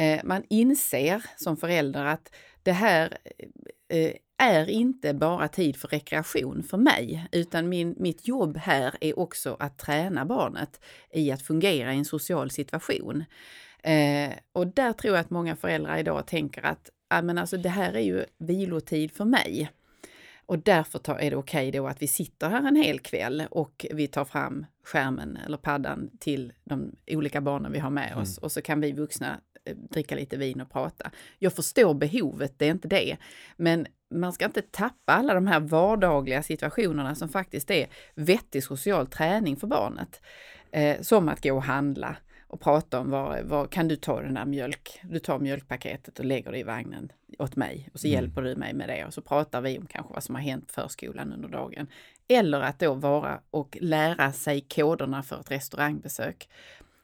[0.03, 3.19] Eh, man inser som förälder att det här
[3.89, 9.19] eh, är inte bara tid för rekreation för mig, utan min, mitt jobb här är
[9.19, 10.81] också att träna barnet
[11.13, 13.25] i att fungera i en social situation.
[13.83, 17.69] Eh, och där tror jag att många föräldrar idag tänker att ah, men alltså, det
[17.69, 19.71] här är ju vilotid för mig.
[20.47, 23.87] Och därför tar, är det okej då att vi sitter här en hel kväll och
[23.91, 28.53] vi tar fram skärmen eller paddan till de olika barnen vi har med oss och
[28.53, 29.52] så kan vi vuxna eh,
[29.91, 31.11] dricka lite vin och prata.
[31.39, 33.17] Jag förstår behovet, det är inte det.
[33.57, 39.07] Men man ska inte tappa alla de här vardagliga situationerna som faktiskt är vettig social
[39.07, 40.21] träning för barnet.
[40.71, 44.35] Eh, som att gå och handla och prata om vad, vad kan du ta den
[44.35, 48.15] där mjölk, du tar mjölkpaketet och lägger det i vagnen åt mig och så Mm.
[48.15, 50.73] hjälper du mig med det och så pratar vi om kanske vad som har hänt
[50.73, 51.87] förskolan under dagen.
[52.29, 56.49] Eller att då vara och lära sig koderna för ett restaurangbesök.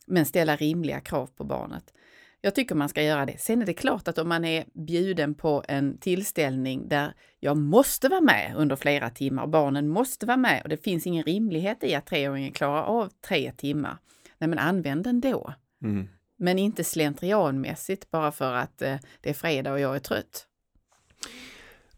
[0.07, 1.93] Men ställa rimliga krav på barnet.
[2.41, 3.41] Jag tycker man ska göra det.
[3.41, 8.09] Sen är det klart att om man är bjuden på en tillställning där jag måste
[8.09, 11.95] vara med under flera timmar, barnen måste vara med och det finns ingen rimlighet i
[11.95, 13.99] att treåringen klarar av tre timmar.
[14.39, 15.55] Nej men använd den då.
[15.83, 16.09] Mm.
[16.37, 20.47] Men inte slentrianmässigt bara för att eh, det är fredag och jag är trött.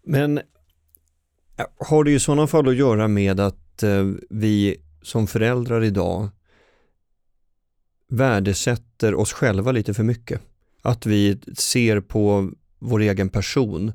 [0.02, 0.40] Men
[1.78, 6.28] har det i sådana fall att göra med att eh, vi som föräldrar idag
[8.10, 10.40] värdesätter oss själva lite för mycket?
[10.82, 13.92] Att vi ser på vår egen person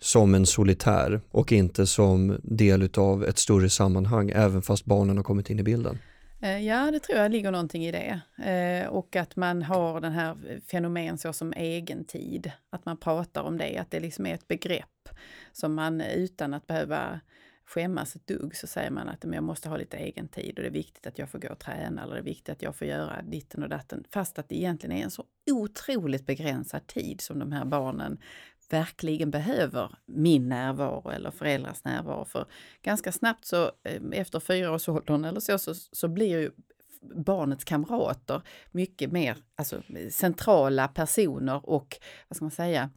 [0.00, 5.24] som en solitär och inte som del av ett större sammanhang även fast barnen har
[5.24, 5.98] kommit in i bilden.
[6.40, 8.20] Eh, ja, det tror jag ligger någonting i det.
[8.50, 10.36] Eh, och att man har den här
[10.70, 12.52] fenomen så som egentid.
[12.70, 15.08] Att man pratar om det, att det liksom är ett begrepp
[15.52, 17.20] som man utan att behöva
[17.68, 20.62] skämmas ett dugg så säger man att men jag måste ha lite egen tid och
[20.62, 22.76] det är viktigt att jag får gå och träna eller det är viktigt att jag
[22.76, 24.04] får göra ditten och datten.
[24.10, 28.18] Fast att det egentligen är en så otroligt begränsad tid som de här barnen
[28.70, 32.24] verkligen behöver min närvaro eller föräldrars närvaro.
[32.24, 32.46] För
[32.82, 36.50] ganska snabbt så eh, efter fyraårsåldern eller så, så, så blir ju
[37.00, 41.96] barnets kamrater mycket mer alltså, centrala personer och
[42.28, 42.90] vad ska man säga, eh,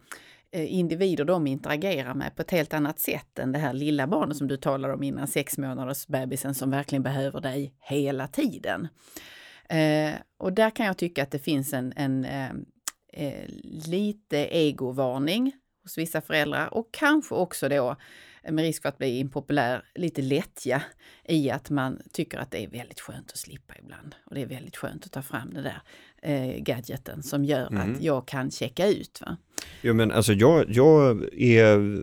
[0.54, 4.38] Eh, individer de interagerar med på ett helt annat sätt än det här lilla barnet
[4.38, 8.88] som du talade om innan, sex månaders bebisen som verkligen behöver dig hela tiden.
[9.70, 12.50] Eh, och där kan jag tycka att det finns en, en eh,
[13.14, 13.46] eh,
[13.88, 17.96] lite egovarning hos vissa föräldrar och kanske också då
[18.50, 20.84] med risk för att bli impopulär, lite lättja
[21.24, 24.16] i att man tycker att det är väldigt skönt att slippa ibland.
[24.26, 25.82] Och det är väldigt skönt att ta fram det där
[26.22, 27.92] eh, gadgeten som gör Mm.
[27.96, 29.22] att jag kan checka ut.
[29.26, 29.38] Va?
[29.82, 31.98] Jo men alltså jag, jag är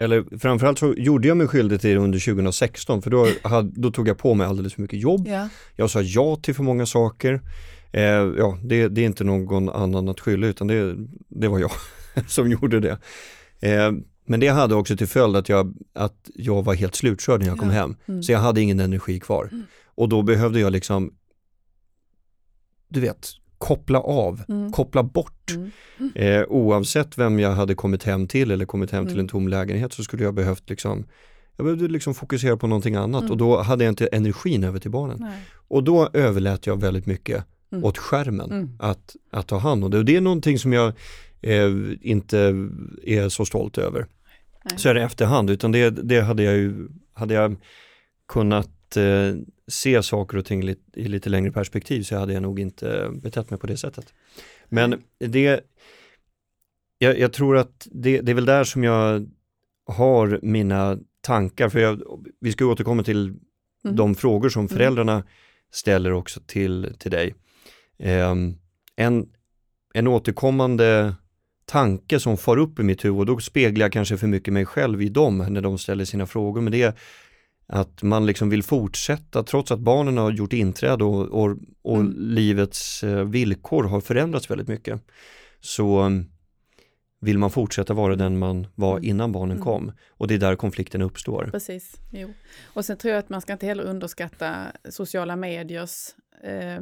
[0.00, 3.90] eller framförallt så gjorde jag mig skyldig till det under 2016 för då, hade, då
[3.90, 5.28] tog jag på mig alldeles för mycket jobb.
[5.28, 5.48] Ja.
[5.76, 7.40] Jag sa ja till för många saker.
[7.92, 8.02] Eh,
[8.38, 10.94] ja, det, det är inte någon annan att skylla utan det,
[11.28, 11.70] det var jag
[12.28, 12.98] som gjorde det.
[13.60, 13.92] Eh,
[14.26, 17.58] men det hade också till följd att jag, att jag var helt slutkörd när jag
[17.58, 17.74] kom Ja.
[17.74, 17.96] hem.
[18.08, 18.22] Mm.
[18.22, 19.48] Så jag hade ingen energi kvar.
[19.52, 19.64] Mm.
[19.94, 21.12] Och då behövde jag liksom,
[22.88, 24.72] du vet, koppla av, Mm.
[24.72, 25.50] koppla bort.
[25.50, 25.70] Mm.
[26.14, 29.24] Eh, oavsett vem jag hade kommit hem till eller kommit hem till Mm.
[29.24, 31.04] en tom lägenhet så skulle jag behövt liksom
[31.56, 33.30] jag behövde liksom fokusera på någonting annat Mm.
[33.32, 35.16] och då hade jag inte energin över till barnen.
[35.20, 35.38] Nej.
[35.68, 37.84] Och då överlät jag väldigt mycket Mm.
[37.84, 38.70] åt skärmen Mm.
[38.78, 39.98] att, att ta hand om det.
[39.98, 40.92] Och det är någonting som jag
[41.40, 42.38] eh, inte
[43.04, 44.06] är så stolt över.
[44.64, 44.78] Nej.
[44.78, 47.56] Så är det efterhand, utan det, det hade jag ju, hade jag
[48.28, 49.34] kunnat eh,
[49.68, 53.58] se saker och ting i lite längre perspektiv så hade jag nog inte betett mig
[53.58, 54.14] på det sättet.
[54.68, 55.60] Men det,
[56.98, 59.30] jag, jag tror att det, det är väl där som jag
[59.86, 62.02] har mina tankar, för jag,
[62.40, 63.34] vi ska återkomma till
[63.84, 63.96] Mm.
[63.96, 65.24] de frågor som föräldrarna
[65.72, 67.34] ställer också till, till dig.
[67.98, 68.54] Ehm,
[68.96, 69.28] en,
[69.94, 71.14] en återkommande
[71.64, 74.66] tanke som far upp i mitt huvud, och då speglar jag kanske för mycket mig
[74.66, 76.92] själv i dem när de ställer sina frågor, men det är
[77.72, 82.14] att man liksom vill fortsätta trots att barnen har gjort inträde och, och, och Mm.
[82.18, 85.02] livets eh, villkor har förändrats väldigt mycket.
[85.60, 86.30] Så um,
[87.20, 89.04] vill man fortsätta vara den man var Mm.
[89.10, 89.64] innan barnen Mm.
[89.64, 89.92] kom.
[90.08, 91.48] Och det är där konflikten uppstår.
[91.52, 92.32] Precis, jo.
[92.64, 96.08] Och sen tror jag att man ska inte heller underskatta sociala mediers
[96.44, 96.80] eh,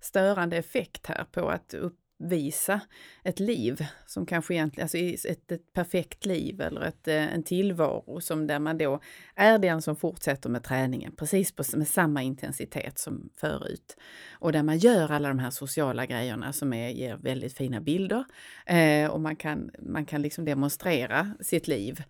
[0.00, 1.74] störande effekt här på att
[2.22, 2.80] uppvisa
[3.24, 8.20] ett liv som kanske egentligen, alltså ett, ett perfekt liv eller ett, eh, en tillvaro
[8.20, 9.00] som där man då
[9.34, 13.96] är den som fortsätter med träningen precis på, med samma intensitet som förut.
[14.32, 18.24] Och där man gör alla de här sociala grejerna som är, ger väldigt fina bilder
[18.66, 22.02] eh, och man kan, man kan liksom demonstrera sitt liv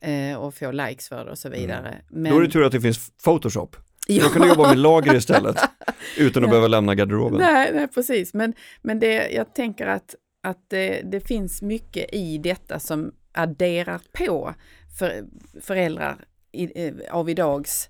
[0.00, 2.02] eh, och få likes för det och så vidare.
[2.08, 3.76] Men, Då är det tur att det finns Photoshop.
[4.16, 4.28] Ja.
[4.28, 5.56] Kan du jobba med lager istället
[6.18, 6.50] utan att Ja.
[6.50, 7.40] behöva lämna garderoben.
[7.40, 8.34] Nej, nej precis.
[8.34, 14.00] Men, men det, jag tänker att, att det, det finns mycket i detta som adderar
[14.12, 14.54] på
[14.98, 15.24] för,
[15.60, 17.88] föräldrar i, av idags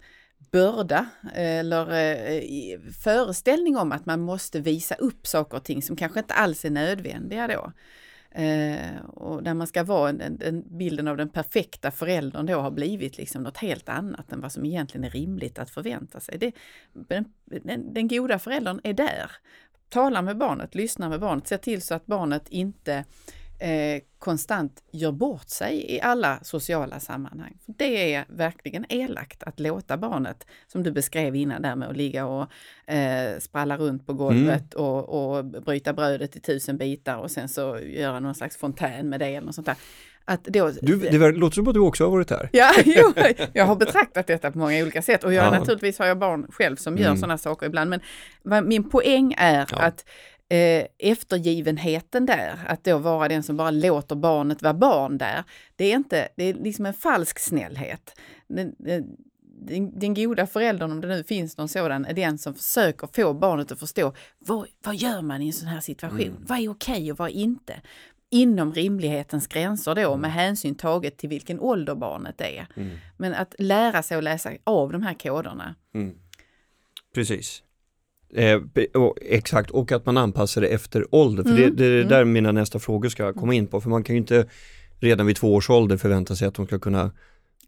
[0.53, 6.21] börda eller eh, föreställning om att man måste visa upp saker och ting som kanske
[6.21, 7.73] inte alls är nödvändiga då.
[8.35, 12.71] Eh, och där man ska vara en, en, bilden av den perfekta föräldern då har
[12.71, 16.39] blivit liksom något helt annat än vad som egentligen är rimligt att förvänta sig.
[16.39, 16.53] Det,
[16.93, 19.31] den, den, den goda föräldern är där.
[19.89, 23.05] Talar med barnet, lyssnar med barnet, ser till så att barnet inte
[23.61, 27.59] eh, konstant gör bort sig i alla sociala sammanhang.
[27.67, 32.27] Det är verkligen elakt att låta barnet, som du beskrev innan där med att ligga
[32.27, 32.47] och
[32.93, 37.79] eh, spralla runt på golvet och, och bryta brödet i tusen bitar och sen så
[37.79, 39.77] göra någon slags fontän med det eller något sånt där.
[40.45, 42.49] Då, Du, det ver- låter som att du också har varit där.
[42.53, 43.13] Ja, jo,
[43.53, 45.51] jag har betraktat detta på många olika sätt och jag, Ja.
[45.59, 47.17] naturligtvis har jag barn själv som gör Mm.
[47.19, 48.01] sådana saker ibland.
[48.43, 49.79] Men min poäng är Ja.
[49.79, 50.05] att
[50.51, 55.45] eh, eftergivenheten där, att då vara den som bara låter barnet vara barn där,
[55.77, 58.21] det är inte, det är liksom en falsk snällhet.
[58.49, 58.75] Den,
[59.99, 63.73] den, goda föräldern, om det nu finns någon sådan, är den som försöker få barnet
[63.73, 66.21] att förstå vad, vad gör man i en sån här situation?
[66.21, 66.45] Mm.
[66.47, 67.81] Vad är okej och vad är inte?
[68.31, 72.67] Inom rimlighetens gränser då med hänsyn taget till vilken ålder barnet är.
[72.77, 72.99] Mm.
[73.17, 75.75] Men att lära sig att läsa av de här koderna.
[75.95, 76.15] Mm.
[77.15, 77.63] Precis.
[78.35, 78.61] Eh,
[78.95, 81.43] och, exakt, och att man anpassar det efter ålder.
[81.43, 82.09] För Mm, det, det är mm.
[82.09, 83.81] där mina nästa frågor ska komma in på.
[83.81, 84.47] För man kan ju inte
[85.01, 87.13] redan vid två års ålder förvänta sig att de ska kunna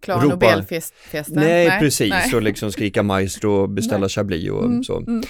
[0.00, 1.24] Klara Ropa- Nobelfesten.
[1.28, 2.34] Nej, precis, nej.
[2.34, 4.08] och liksom skrika maestro och beställa Nej.
[4.08, 4.98] chablis och Mm, så.
[4.98, 5.22] mm.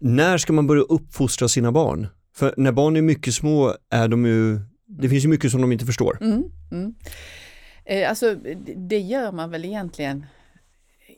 [0.00, 2.06] När ska man börja uppfostra sina barn?
[2.36, 5.72] För när barn är mycket små är de ju, det finns ju mycket som de
[5.72, 6.18] inte förstår.
[6.20, 6.94] Mm, mm.
[7.84, 8.34] Eh, alltså,
[8.88, 10.26] det gör man väl egentligen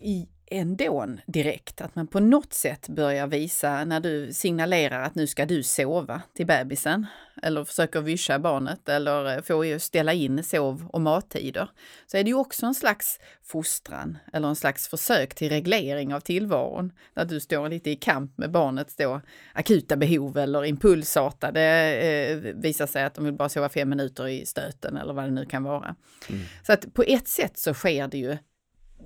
[0.03, 5.27] i ändå direkt, att man på något sätt börjar visa när du signalerar att nu
[5.27, 7.07] ska du sova till bebisen
[7.43, 11.69] eller försöker vyscha barnet eller eh, få ställa in sov och mattider,
[12.07, 16.21] så är det ju också en slags fostran eller en slags försök till reglering av
[16.21, 16.93] tillvaron.
[17.15, 19.21] Där du står lite i kamp med barnets då
[19.53, 24.47] akuta behov eller impulsartade eh, visar sig att de vill bara sova fem minuter i
[24.47, 25.95] stöten eller vad det nu kan vara.
[26.29, 26.43] Mm.
[26.67, 28.37] Så att på ett sätt så sker det ju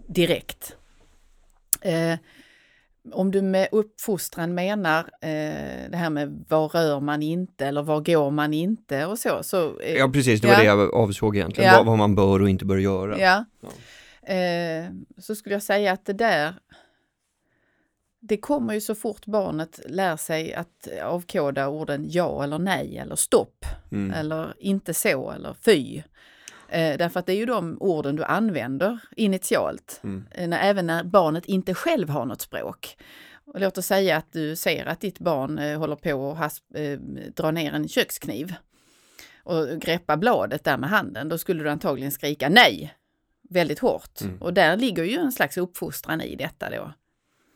[0.09, 0.77] direkt.
[1.87, 2.19] Eh,
[3.13, 8.01] om du med uppfostran menar eh, det här med var rör man inte eller var
[8.01, 9.43] går man inte och så.
[9.43, 10.61] så eh, Ja precis, det var Ja.
[10.61, 11.77] det jag avsåg egentligen, Ja.
[11.77, 13.19] vad, vad man bör och inte bör göra.
[13.21, 13.45] Ja.
[13.61, 14.33] Ja.
[14.35, 14.85] Eh,
[15.19, 16.55] så skulle jag säga att det där
[18.21, 23.17] det kommer ju så fort barnet lär sig att avkoda orden ja eller nej eller
[23.17, 24.11] stopp Mm.
[24.15, 26.03] eller inte så eller fy.
[26.69, 30.25] Eh, därför att det är ju de orden du använder initialt, Mm.
[30.31, 32.97] eh, när, även när barnet inte själv har något språk.
[33.45, 36.99] Och låt oss säga att du ser att ditt barn eh, håller på att eh,
[37.35, 38.55] dra ner en kökskniv
[39.43, 41.29] och greppa bladet där med handen.
[41.29, 42.95] Då skulle du antagligen skrika nej
[43.51, 44.21] väldigt hårt.
[44.21, 44.43] Mm.
[44.43, 46.93] Och där ligger ju en slags uppfostran i detta då.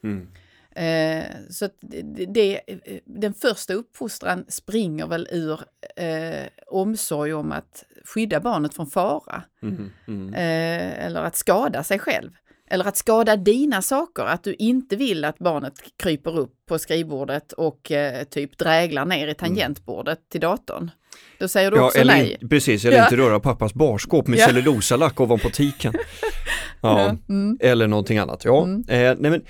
[0.04, 0.28] Mm.
[0.72, 2.60] Eh, så det, det,
[3.04, 5.60] den första uppfostran springer väl ur
[5.96, 9.42] eh, omsorg om att skydda barnet från fara.
[9.62, 9.90] Mm.
[10.08, 10.34] Mm.
[10.34, 12.30] Eh, eller att skada sig själv.
[12.70, 15.72] Eller att skada dina saker, att du inte vill att barnet
[16.02, 20.90] kryper upp på skrivbordet och eh, typ dräglar ner i tangentbordet till datorn.
[21.38, 22.38] Då säger du Ja, också eller nej.
[22.50, 23.02] precis, eller Ja.
[23.04, 24.46] inte röra pappas barskåp med Ja.
[24.46, 25.92] cellulosalack ovanpå tiken.
[26.82, 27.58] Ja, Mm.
[27.60, 28.44] eller någonting annat.
[28.44, 28.80] Ja, Mm.
[28.88, 29.44] eh, nej men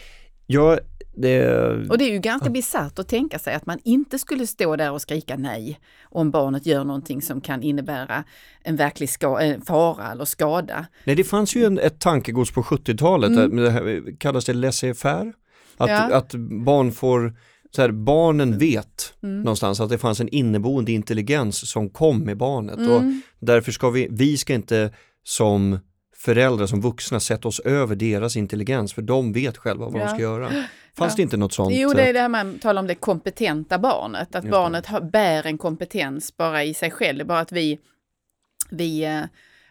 [0.47, 0.79] jag,
[1.15, 1.47] det,
[1.91, 4.93] Och det är ju ganska bisarrt att tänka sig att man inte skulle stå där
[4.93, 8.25] och skrika nej om barnet gör någonting som kan innebära
[8.63, 10.87] en verklig ska, en fara eller skada.
[11.05, 13.45] nej, det fanns ju en, ett tankegods på 70-talet, Mm.
[13.45, 13.65] mm.
[13.65, 15.33] det här, kallas det laissez-faire?
[15.77, 16.15] Att, Ja.
[16.17, 16.35] att
[16.65, 17.35] barn får,
[17.77, 19.43] så här, barnen vet Mm.
[19.43, 23.23] någonstans att det fanns en inneboende intelligens som kom med barnet och Mm.
[23.39, 24.93] därför ska vi, vi ska inte
[25.23, 25.79] som
[26.21, 30.05] föräldrar, som vuxna sätta oss över deras intelligens för de vet själva vad Ja.
[30.07, 30.49] de ska göra.
[30.97, 31.17] Fanns Ja.
[31.17, 31.75] det inte något sånt?
[31.75, 35.47] Jo, det eh, är det här man talar om det kompetenta barnet, att barnet bär
[35.47, 37.27] en kompetens bara i sig själv.
[37.27, 37.79] Bara att vi,
[38.71, 39.21] vi eh,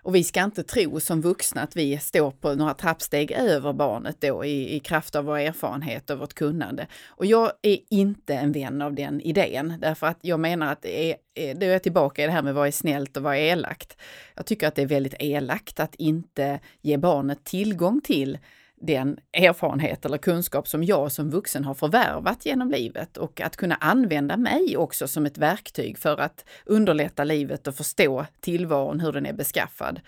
[0.04, 4.22] och vi ska inte tro som vuxna att vi står på några trappsteg över barnet
[4.22, 6.88] då i, i kraft av vår erfarenhet och vårt kunnande.
[7.08, 11.12] Och jag är inte en vän av den idén, därför att jag menar att det
[11.12, 13.36] är, eh, då är jag tillbaka i det här med vad är snällt och vad
[13.36, 13.98] är elakt.
[14.36, 18.38] Jag tycker att det är väldigt elakt att inte ge barnet tillgång till
[18.82, 23.76] den erfarenhet eller kunskap som jag som vuxen har förvärvat genom livet och att kunna
[23.76, 29.26] använda mig också som ett verktyg för att underlätta livet och förstå tillvaron, hur den
[29.26, 30.00] är beskaffad.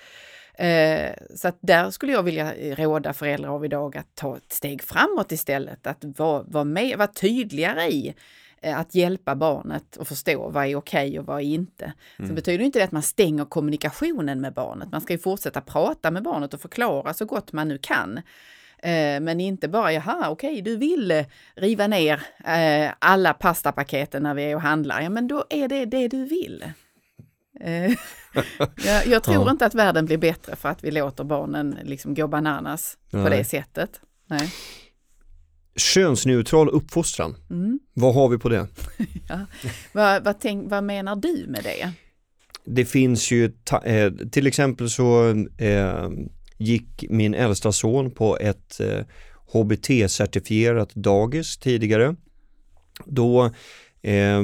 [0.54, 4.84] Eh, så att där skulle jag vilja råda föräldrar av idag att ta ett steg
[4.84, 8.16] framåt istället, att vara, vara, med, vara tydligare i
[8.62, 11.94] eh, att hjälpa barnet att förstå vad är okej och vad är inte.
[12.18, 14.92] Sen betyder inte det att man stänger kommunikationen med barnet.
[14.92, 18.22] Man ska ju fortsätta prata med barnet och förklara så gott man nu kan.
[18.82, 21.26] Eh, Men inte bara, jaha, okej, du vill eh,
[21.56, 25.02] riva ner eh, alla pastapaketen när vi är och handlar.
[25.02, 26.64] Ja, men då är det det du vill.
[28.86, 29.52] Jag, jag tror Ja.
[29.52, 33.38] inte att världen blir bättre för att vi låter barnen liksom gå bananas på Nej.
[33.38, 34.02] det sättet.
[34.28, 34.52] Nej.
[35.76, 37.80] Könsneutral uppfostran, Mm.
[37.94, 38.68] vad har vi på det?
[39.94, 41.92] Vad, vad, tänk, vad menar du med det?
[42.66, 43.52] Det finns ju,
[44.32, 46.10] till exempel så eh,
[46.62, 49.06] gick min äldsta son på ett eh,
[49.54, 52.16] HBT-certifierat dagis tidigare.
[53.06, 53.46] Då
[54.02, 54.44] eh,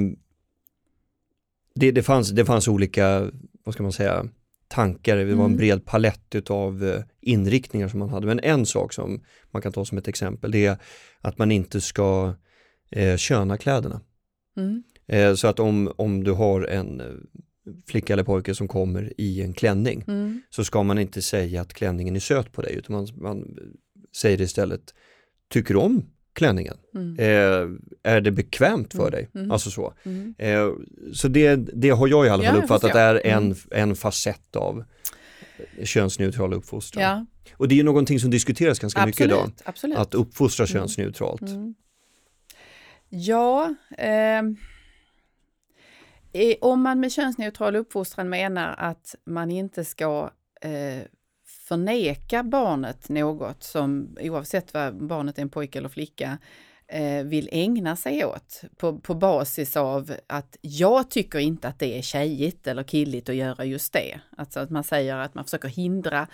[1.76, 3.32] det, det, fanns, det fanns olika,
[3.64, 4.26] vad ska man säga,
[4.68, 5.58] tankar, det var en Mm.
[5.58, 8.28] bred palett utav eh, inriktningar som man hade.
[8.28, 10.78] Men en sak som man kan ta som ett exempel det är
[11.22, 12.34] att man inte ska
[12.92, 14.02] eh, köna kläderna.
[14.58, 14.84] Mm.
[15.08, 17.08] Eh, så att om, om du har en eh,
[17.88, 20.42] flicka eller pojke som kommer i en klänning Mm.
[20.50, 23.58] så ska man inte säga att klänningen är söt på dig utan man, man
[24.16, 24.94] säger istället
[25.50, 26.78] Tycker du om klänningen?
[26.96, 27.16] Mm.
[27.20, 29.30] Eh, är det bekvämt för Mm, dig?
[29.36, 29.52] mm.
[29.52, 29.94] Alltså så.
[30.04, 30.36] Mm.
[30.38, 30.70] Eh,
[31.14, 33.56] så det, det har jag i alla Ja, fall jag uppfattat är en, Mm.
[33.72, 34.84] en facett av
[35.84, 37.04] könsneutral uppfostran.
[37.04, 37.26] Ja,
[37.58, 39.34] Och det är ju någonting som diskuteras ganska mycket absolut.
[39.38, 39.52] idag.
[39.66, 39.98] absolut.
[39.98, 40.74] Att uppfostra Mm.
[40.74, 41.42] könsneutralt.
[43.10, 44.42] Ja, eh,
[46.62, 50.32] om man med könsneutral uppfostran menar att man inte ska
[50.62, 51.02] eh,
[51.68, 56.38] förneka barnet något som oavsett vad barnet är en pojke eller flicka
[56.88, 61.98] eh, vill ägna sig åt på, på basis av att jag tycker inte att det
[61.98, 64.20] är tjejigt eller killigt att göra just det.
[64.38, 66.28] Alltså att man säger att man försöker hindra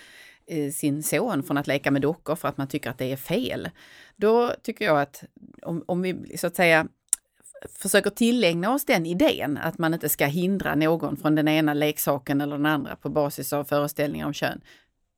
[0.47, 3.17] eh, sin son från att leka med dockor för att man tycker att det är
[3.17, 3.69] fel.
[4.15, 5.23] Då tycker jag att
[5.61, 6.87] om, om vi så att säga
[7.79, 12.41] försöker tillägna oss den idén att man inte ska hindra någon från den ena leksaken
[12.41, 14.61] eller den andra på basis av föreställningar om kön.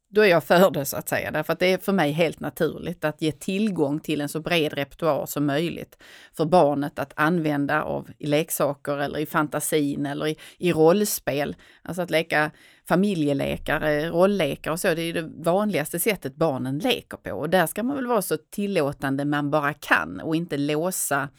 [0.09, 2.39] Då är jag för det så att säga, därför att det är för mig helt
[2.39, 5.97] naturligt att ge tillgång till en så bred repertoar som möjligt
[6.33, 11.55] för barnet att använda av i leksaker eller i fantasin eller i, i rollspel.
[11.81, 12.51] Alltså att leka
[12.87, 17.31] familjelekar, rolllekar och så, det är det vanligaste sättet barnen leker på.
[17.31, 21.29] Och där ska man väl vara så tillåtande man bara kan och inte låsa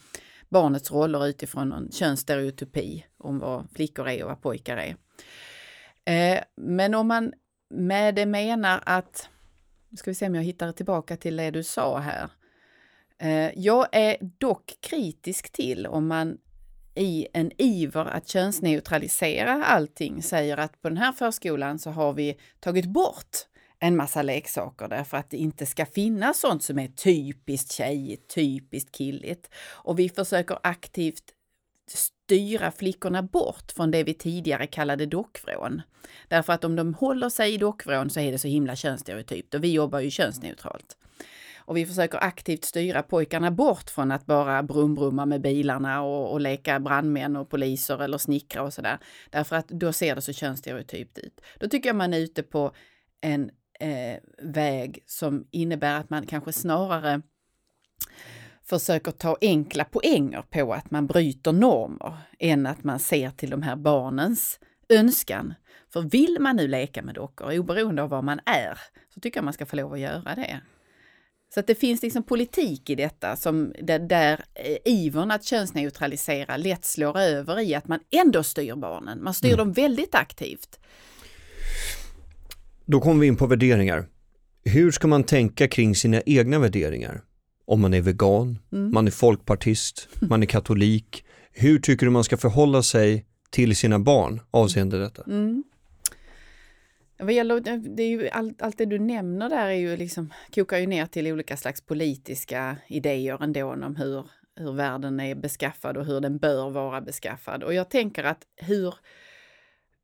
[0.49, 4.95] barnets roller utifrån en könsstereotypi om vad flickor är och vad pojkar är.
[6.05, 7.33] Eh, men om man
[7.69, 9.29] med det menar att,
[9.89, 12.29] nu ska vi se om jag hittar tillbaka till det du sa här.
[13.19, 16.37] Eh, jag är dock kritisk till om man
[16.95, 22.37] i en iver att könsneutralisera allting säger att på den här förskolan så har vi
[22.59, 23.37] tagit bort
[23.79, 28.95] en massa leksaker därför att det inte ska finnas sånt som är typiskt tjejigt, typiskt
[28.95, 29.49] killigt.
[29.69, 31.23] Och vi försöker aktivt
[31.87, 35.81] styra flickorna bort från det vi tidigare kallade dockvrån.
[36.27, 39.63] Därför att om de håller sig i dockvrån så är det så himla könsstereotypt och
[39.63, 40.97] vi jobbar ju könsneutralt.
[41.67, 46.41] Och vi försöker aktivt styra pojkarna bort från att bara brumbrumma med bilarna och, och
[46.41, 48.97] leka brandmän och poliser eller snickra och sådär.
[49.29, 51.41] Därför att då ser det så könsstereotypt ut.
[51.59, 52.71] Då tycker jag man är ute på
[53.21, 57.21] en eh, väg som innebär att man kanske snarare
[58.69, 63.61] försöker ta enkla poänger på att man bryter normer än att man ser till de
[63.61, 64.59] här barnens
[64.89, 65.53] önskan.
[65.93, 68.79] För vill man nu leka med dockor, oberoende av vad man är,
[69.13, 70.61] så tycker jag man ska få lov att göra det.
[71.53, 76.57] Så att det finns liksom politik i detta som där, där eh, ivern att könsneutralisera
[76.57, 79.23] lätt slår över i att man ändå styr barnen.
[79.23, 79.57] Man styr mm.
[79.57, 80.79] dem väldigt aktivt.
[82.89, 84.05] Då kommer vi in på värderingar.
[84.63, 87.21] Hur ska man tänka kring sina egna värderingar?
[87.65, 88.91] Om man är vegan, mm.
[88.93, 91.25] man är folkpartist, man är katolik.
[91.51, 95.23] Hur tycker du man ska förhålla sig till sina barn avseende detta?
[95.23, 95.63] Mm.
[97.19, 97.59] Vad gäller,
[97.95, 101.05] det är ju allt, allt det du nämner där är ju liksom, kokar ju ner
[101.05, 104.25] till olika slags politiska idéer ändå om hur,
[104.55, 107.63] hur världen är beskaffad och hur den bör vara beskaffad.
[107.63, 108.95] Och jag tänker att hur,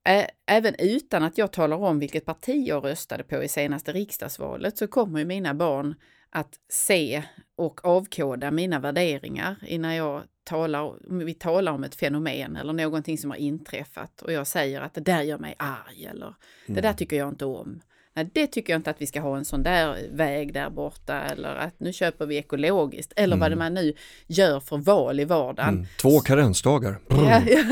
[0.04, 4.78] ä, även utan att jag talar om vilket parti jag röstade på i senaste riksdagsvalet
[4.78, 5.96] så kommer ju mina barn
[6.30, 7.24] att se
[7.56, 13.32] och avkoda mina värderingar innan jag talar, vi talar om ett fenomen eller någonting som
[13.32, 16.36] har inträffat och jag säger att det där gör mig arg eller mm.
[16.66, 16.96] det där mm.
[16.96, 17.82] tycker jag inte om.
[18.16, 21.22] Nej, det tycker jag inte att vi ska ha en sån där väg där borta
[21.22, 23.40] eller att nu köper vi ekologiskt eller mm.
[23.40, 23.94] vad det man nu
[24.28, 25.74] gör för val i vardagen.
[25.74, 25.86] Mm.
[26.02, 27.00] Två karensdagar.
[27.10, 27.64] Ja, ja.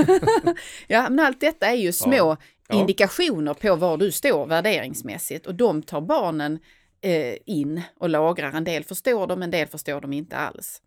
[0.87, 2.37] ja, men allt detta är ju små
[2.67, 2.75] ja.
[2.75, 6.59] indikationer på var du står värderingsmässigt och de tar barnen
[7.01, 8.53] eh, in och lagrar.
[8.53, 10.81] En del förstår de, en del förstår de inte alls.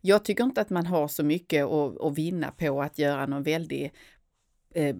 [0.00, 3.42] Jag tycker inte att man har så mycket att, att vinna på att göra någon
[3.42, 3.92] väldig
[4.74, 4.96] eh,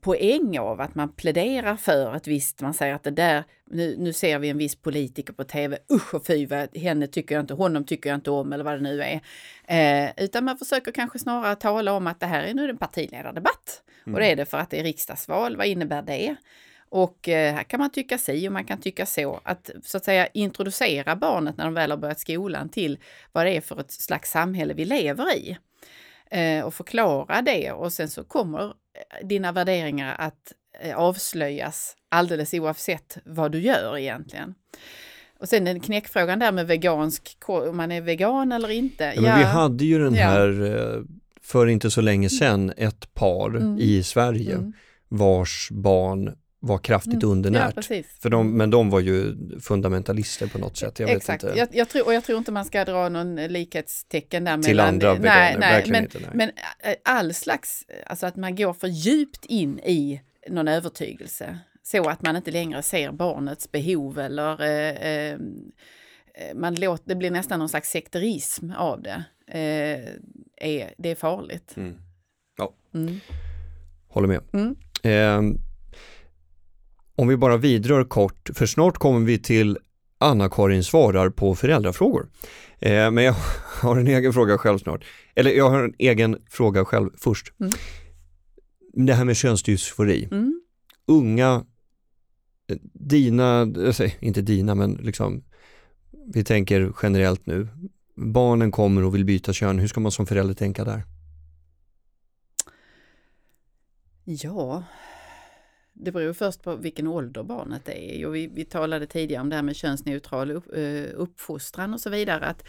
[0.00, 4.12] poäng av att man pläderar för ett visst, man säger att det där, nu, nu
[4.12, 7.54] ser vi en viss politiker på tv, usch och fy, vad, henne tycker jag inte,
[7.54, 9.20] honom tycker jag inte om eller vad det nu är.
[10.06, 13.82] Eh, utan man försöker kanske snarare tala om att det här är nu en partiledardebatt.
[14.06, 14.14] Mm.
[14.14, 16.36] Och det är det för att det är riksdagsval, vad innebär det?
[16.88, 19.40] Och eh, här kan man tycka si och man kan tycka så.
[19.42, 22.98] Att så att säga introducera barnet när de väl har börjat skolan till
[23.32, 25.56] vad det är för ett slags samhälle vi lever i.
[26.30, 28.74] Eh, och förklara det och sen så kommer
[29.22, 30.52] dina värderingar att
[30.94, 34.54] avslöjas alldeles oavsett vad du gör egentligen.
[35.38, 39.12] Och sen den knäckfrågan där med vegansk, om man är vegan eller inte.
[39.16, 41.02] Ja, men vi hade ju den här ja.
[41.42, 43.78] för inte så länge sedan ett par mm.
[43.78, 44.72] i Sverige mm.
[45.08, 46.34] vars barn
[46.66, 47.30] var kraftigt mm.
[47.30, 47.90] undernärt.
[47.90, 48.56] Ja, För de, mm.
[48.56, 50.98] men de var ju fundamentalister på något sätt.
[50.98, 51.42] Jag Exakt.
[51.56, 55.14] Jag, jag, tror, och jag tror inte man ska dra någon likhetstecken där Till andra
[55.14, 56.30] veganer, nej, nej, men, inte, nej.
[56.34, 56.50] men
[56.82, 62.22] äh, all slags, alltså att man går för djupt in i någon övertygelse så att
[62.22, 65.38] man inte längre ser barnets behov eller eh, eh,
[66.54, 69.24] man låter, det blir nästan någon slags sekterism av det.
[69.46, 70.14] Eh,
[70.56, 71.76] är, det är farligt.
[71.76, 71.96] Mm.
[72.56, 73.20] Ja, mm.
[74.08, 74.40] håller med.
[74.52, 74.76] Mm.
[77.16, 79.78] Eh, om vi bara vidrör kort, för snart kommer vi till
[80.18, 82.28] Anna-Karin svarar på föräldrafrågor.
[82.78, 83.34] Eh, men jag
[83.80, 85.04] har en egen fråga själv snart.
[85.34, 87.52] Eller jag har en egen fråga själv först.
[87.60, 87.72] Mm.
[89.06, 90.28] Det här med könsdysfori.
[90.30, 90.60] Mm.
[91.06, 91.64] Unga,
[92.92, 95.44] dina, säger, inte dina men liksom,
[96.34, 97.68] vi tänker generellt nu.
[98.16, 101.02] Barnen kommer och vill byta kön, hur ska man som förälder tänka där?
[104.24, 104.84] Ja,
[105.94, 109.50] det beror först på vilken ålder barnet är i och vi, vi talade tidigare om
[109.50, 112.46] det här med könsneutral upp, eh, uppfostran och så vidare.
[112.46, 112.64] Att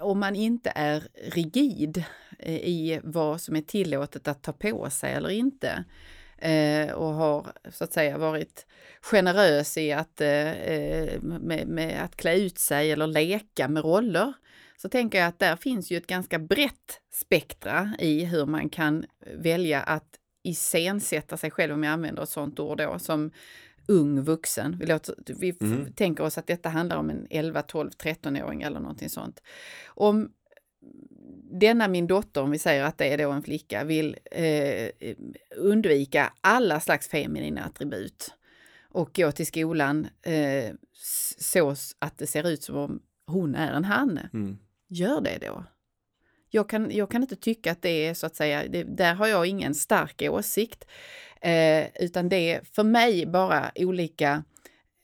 [0.00, 1.02] om man inte är
[1.32, 2.04] rigid
[2.38, 5.84] eh, i vad som är tillåtet att ta på sig eller inte
[6.38, 8.66] eh, och har så att säga varit
[9.00, 10.20] generös i att,
[11.20, 14.32] med, med att klä ut sig eller leka med roller
[14.76, 19.04] så tänker jag att där finns ju ett ganska brett spektra i hur man kan
[19.36, 23.30] välja att iscensätta sig själv, om jag använder ett sånt ord då, som
[23.88, 24.76] ung vuxen.
[24.80, 25.92] Vi, låter, vi mm.
[25.92, 29.42] tänker oss att detta handlar om en 11, 12, 13-åring eller någonting sånt.
[29.86, 30.32] Om
[31.50, 34.88] denna min dotter, om vi säger att det är då en flicka, vill eh,
[35.56, 38.34] undvika alla slags feminina attribut
[38.88, 40.74] och gå till skolan eh,
[41.38, 44.20] så att det ser ut som om hon är en han.
[44.32, 44.58] Mm.
[44.88, 45.64] Gör det då
[46.50, 49.26] jag kan, jag kan inte tycka att det är så att säga, det, där har
[49.26, 50.84] jag ingen stark åsikt.
[51.40, 54.44] Eh, utan det är för mig bara olika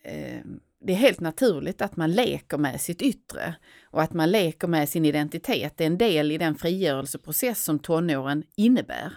[0.04, 0.40] eh,
[0.84, 4.88] det är helt naturligt att man leker med sitt yttre och att man leker med
[4.88, 5.72] sin identitet.
[5.76, 9.12] Det är en del i den frigörelseprocess som tonåren innebär.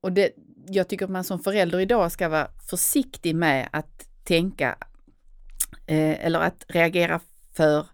[0.00, 0.30] Och det,
[0.66, 4.78] jag tycker att man som förälder idag ska vara försiktig med att tänka
[5.86, 7.20] eh, eller att reagera
[7.52, 7.86] för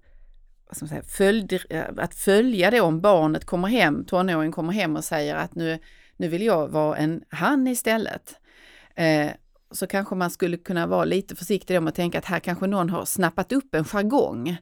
[0.73, 5.35] säga, följd, eh, att följa det om barnet kommer hem, tonåringen kommer hem och säger
[5.35, 5.79] att nu,
[6.17, 8.35] nu vill jag vara en han istället.
[8.95, 9.31] Eh,
[9.71, 12.91] så kanske man skulle kunna vara lite försiktig om att tänka att här kanske någon
[12.91, 14.57] har snappat upp en jargong.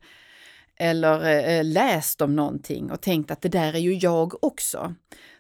[0.79, 4.95] eller eh, läst om någonting och tänkt att det där är ju jag också.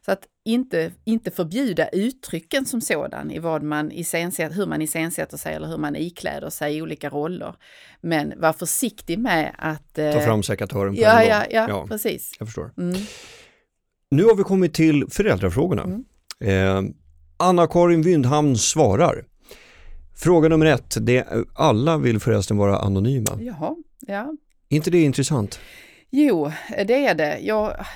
[0.06, 5.36] Så att inte, inte förbjuda uttrycken som sådan i vad man iscensätter, hur man iscensätter
[5.36, 7.54] sig eller hur man ikläder sig i olika roller.
[8.00, 9.98] Men var försiktig med att...
[9.98, 11.28] Eh, Ta fram sekatören på ja, en gång.
[11.28, 12.32] Ja, ja, ja, precis.
[12.38, 12.72] Jag förstår.
[12.78, 13.00] Mm.
[14.10, 15.82] Nu har vi kommit till föräldrafrågorna.
[15.82, 16.04] Mm.
[16.40, 16.92] Eh,
[17.36, 19.24] Anna-Karin Wyndhamn svarar.
[20.16, 23.38] Fråga nummer ett, det, alla vill förresten vara anonyma.
[23.40, 24.32] Jaha, ja.
[24.68, 25.60] Inte det intressant?
[26.10, 26.52] Jo,
[26.86, 27.38] det är det.
[27.38, 27.86] Jag,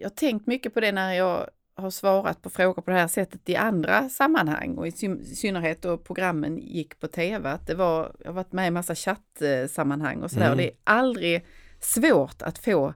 [0.00, 3.08] jag har tänkt mycket på det när jag har svarat på frågor på det här
[3.08, 4.92] sättet i andra sammanhang och i
[5.34, 7.50] synnerhet då programmen gick på tv.
[7.50, 10.46] Att det var, jag har varit med i massa chattsammanhang och sådär.
[10.46, 10.52] Mm.
[10.52, 11.46] Och det är aldrig
[11.80, 12.94] svårt att få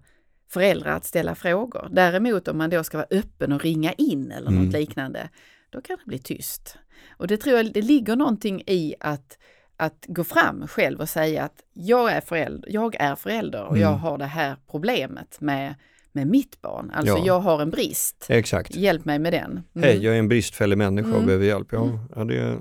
[0.48, 1.88] föräldrar att ställa frågor.
[1.92, 4.64] Däremot om man då ska vara öppen och ringa in eller mm.
[4.64, 5.28] något liknande,
[5.70, 6.78] då kan det bli tyst.
[7.16, 9.38] Och det tror jag det ligger någonting i att,
[9.76, 13.80] att gå fram själv och säga att jag är förälder, jag är förälder och mm.
[13.80, 15.74] jag har det här problemet med
[16.12, 16.90] med mitt barn.
[16.94, 17.26] Alltså ja.
[17.26, 18.26] jag har en brist.
[18.28, 18.74] Exakt.
[18.74, 19.50] Hjälp mig med den.
[19.50, 19.64] Mm.
[19.74, 21.26] Hej, jag är en bristfällig människa och mm.
[21.26, 21.68] behöver hjälp.
[21.70, 21.98] Ja, mm.
[22.16, 22.58] ja det,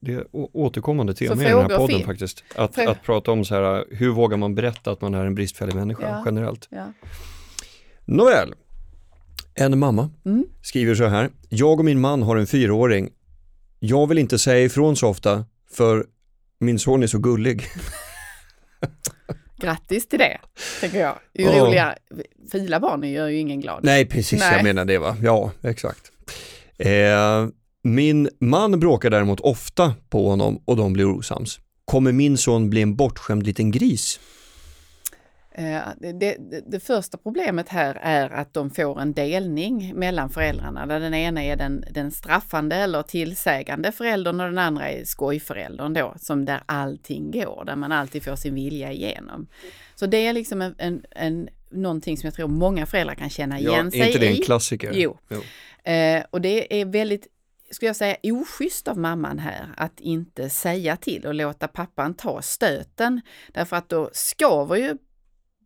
[0.00, 2.44] det är återkommande tema i den här podden faktiskt.
[2.54, 5.74] Att, att prata om så här, hur vågar man berätta att man är en bristfällig
[5.74, 6.22] människa ja.
[6.24, 6.68] generellt.
[6.70, 6.92] Ja.
[8.04, 8.54] Nåväl,
[9.54, 10.44] en mamma mm.
[10.62, 13.10] skriver så här, jag och min man har en fyraåring.
[13.78, 16.06] Jag vill inte säga ifrån så ofta för
[16.58, 17.62] min son är så gullig.
[19.56, 20.38] Grattis till det,
[20.80, 21.18] tänker jag.
[21.34, 21.64] Ju oh.
[21.64, 21.94] roliga,
[22.52, 23.80] fila barn gör ju ingen glad.
[23.82, 24.52] Nej, precis, Nej.
[24.52, 25.16] jag menar det va.
[25.22, 26.12] Ja, exakt.
[26.78, 27.46] Eh,
[27.82, 31.60] min man bråkar däremot ofta på honom och de blir osams.
[31.84, 34.20] Kommer min son bli en bortskämd liten gris?
[35.58, 36.36] Eh, det, det,
[36.66, 41.44] det, första problemet här är att de får en delning mellan föräldrarna där den ena
[41.44, 46.62] är den, den straffande eller tillsägande föräldern och den andra är skojföräldern då, som där
[46.66, 49.46] allting går, där man alltid får sin vilja igenom.
[49.94, 53.58] Så det är liksom en, en, en någonting som jag tror många föräldrar kan känna
[53.58, 54.02] igen ja, sig i.
[54.02, 54.92] Är inte det en klassiker?
[54.94, 55.18] Jo.
[55.28, 55.42] jo.
[55.92, 57.26] Eh, och det är väldigt
[57.70, 62.42] skulle jag säga, oschysst av mamman här att inte säga till och låta pappan ta
[62.42, 63.20] stöten.
[63.52, 64.96] Därför att då skaver ju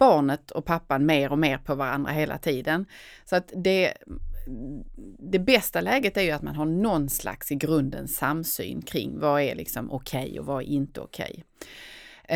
[0.01, 2.86] barnet och pappan mer och mer på varandra hela tiden.
[3.24, 3.94] Så att det,
[5.18, 9.42] det bästa läget är ju att man har någon slags i grunden samsyn kring vad
[9.42, 11.30] är liksom okej okay och vad är inte okej.
[11.30, 11.44] Okay.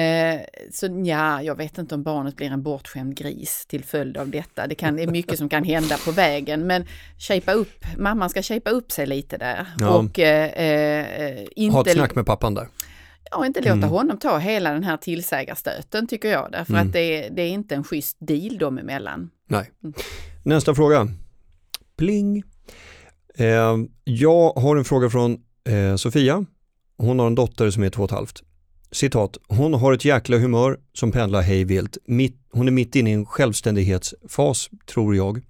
[0.03, 0.41] Eh,
[0.73, 4.67] så ja, jag vet inte om barnet blir en bortskämd gris till följd av detta.
[4.67, 6.87] Det, kan, det är mycket som kan hända på vägen, men
[7.19, 9.67] shapea upp, mamman ska shapea upp sig lite där.
[9.79, 9.99] Ja.
[9.99, 12.69] Och, eh, eh, inte, ha ett snack med pappan där.
[13.31, 13.89] Ja, inte låta mm.
[13.89, 16.87] honom ta hela den här tillsägarstöten tycker jag, därför mm.
[16.87, 19.31] att det, det, är inte en schysst deal dem emellan.
[19.49, 19.71] Nej.
[19.85, 19.95] Mm.
[20.43, 21.09] Nästa fråga.
[21.97, 22.43] Pling.
[23.35, 26.45] Eh, jag har en fråga från eh, Sofia.
[26.97, 28.43] Hon har en dotter som är två och ett halvt
[28.95, 31.99] citat, hon har ett jäkla humör som pendlar hejvilt.
[32.53, 35.41] Hon är mitt inne i en självständighetsfas, tror jag.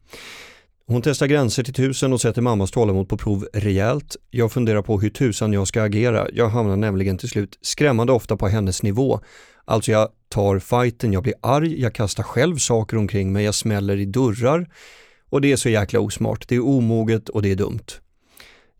[0.86, 4.16] Hon testar gränser till tusen och sätter mammas tålamod på prov rejält.
[4.30, 6.26] Jag funderar på hur tusan jag ska agera.
[6.32, 9.20] Jag hamnar nämligen till slut skrämmande ofta på hennes nivå.
[9.64, 13.96] Alltså jag tar fighten, jag blir arg, jag kastar själv saker omkring mig, jag smäller
[13.96, 14.68] i dörrar.
[15.30, 16.48] Och det är så jäkla osmart.
[16.48, 17.86] Det är omoget och det är dumt.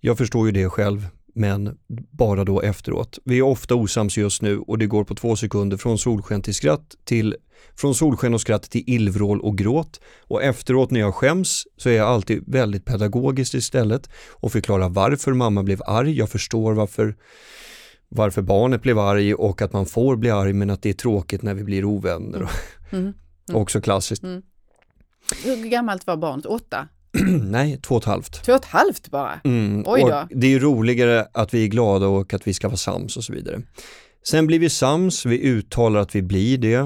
[0.01, 1.79] Jag förstår ju det själv, men
[2.11, 3.19] bara då efteråt.
[3.25, 6.55] Vi är ofta osams just nu och det går på två sekunder från solsken till
[6.55, 7.37] skratt till
[7.77, 11.97] från solsken och skratt till illvrål och gråt och efteråt när jag skäms så är
[11.97, 16.19] jag alltid väldigt pedagogisk istället och förklarar varför mamma blev arg.
[16.19, 17.15] Jag förstår varför
[18.09, 21.43] varför barnet blev arg och att man får bli arg men att det är tråkigt
[21.43, 22.39] när vi blir ovänner.
[22.39, 23.05] Mm.
[23.05, 23.15] Mm.
[23.53, 24.23] Också klassiskt.
[24.23, 24.43] Mm.
[25.45, 26.47] Hur gammalt var barnet?
[26.47, 26.89] Åtta?
[27.43, 28.45] Nej, två och ett halvt.
[28.45, 29.41] Två och ett halvt bara?
[29.45, 30.29] Mm, Oj då.
[30.31, 33.25] det är ju roligare att vi är glada och att vi ska vara sams och
[33.25, 33.63] så vidare.
[34.27, 36.81] Sen blir vi sams, vi uttalar att vi blir det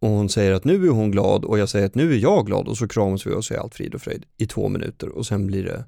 [0.00, 2.46] och hon säger att nu är hon glad och jag säger att nu är jag
[2.46, 5.26] glad och så kramas vi och är allt frid och fröjd i två minuter och
[5.26, 5.84] sen blir det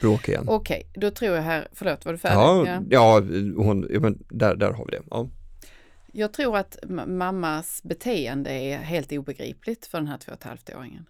[0.00, 0.44] bråk igen.
[0.48, 2.36] Okej, okay, då tror jag här, förlåt var du färdig?
[2.36, 2.82] Ja, ja.
[2.90, 3.20] ja,
[3.64, 5.02] hon, men där, där har vi det.
[5.10, 5.28] Ja.
[6.12, 6.76] Jag tror att
[7.06, 11.06] mammas beteende är helt obegripligt för den här två och ett halvt-åringen.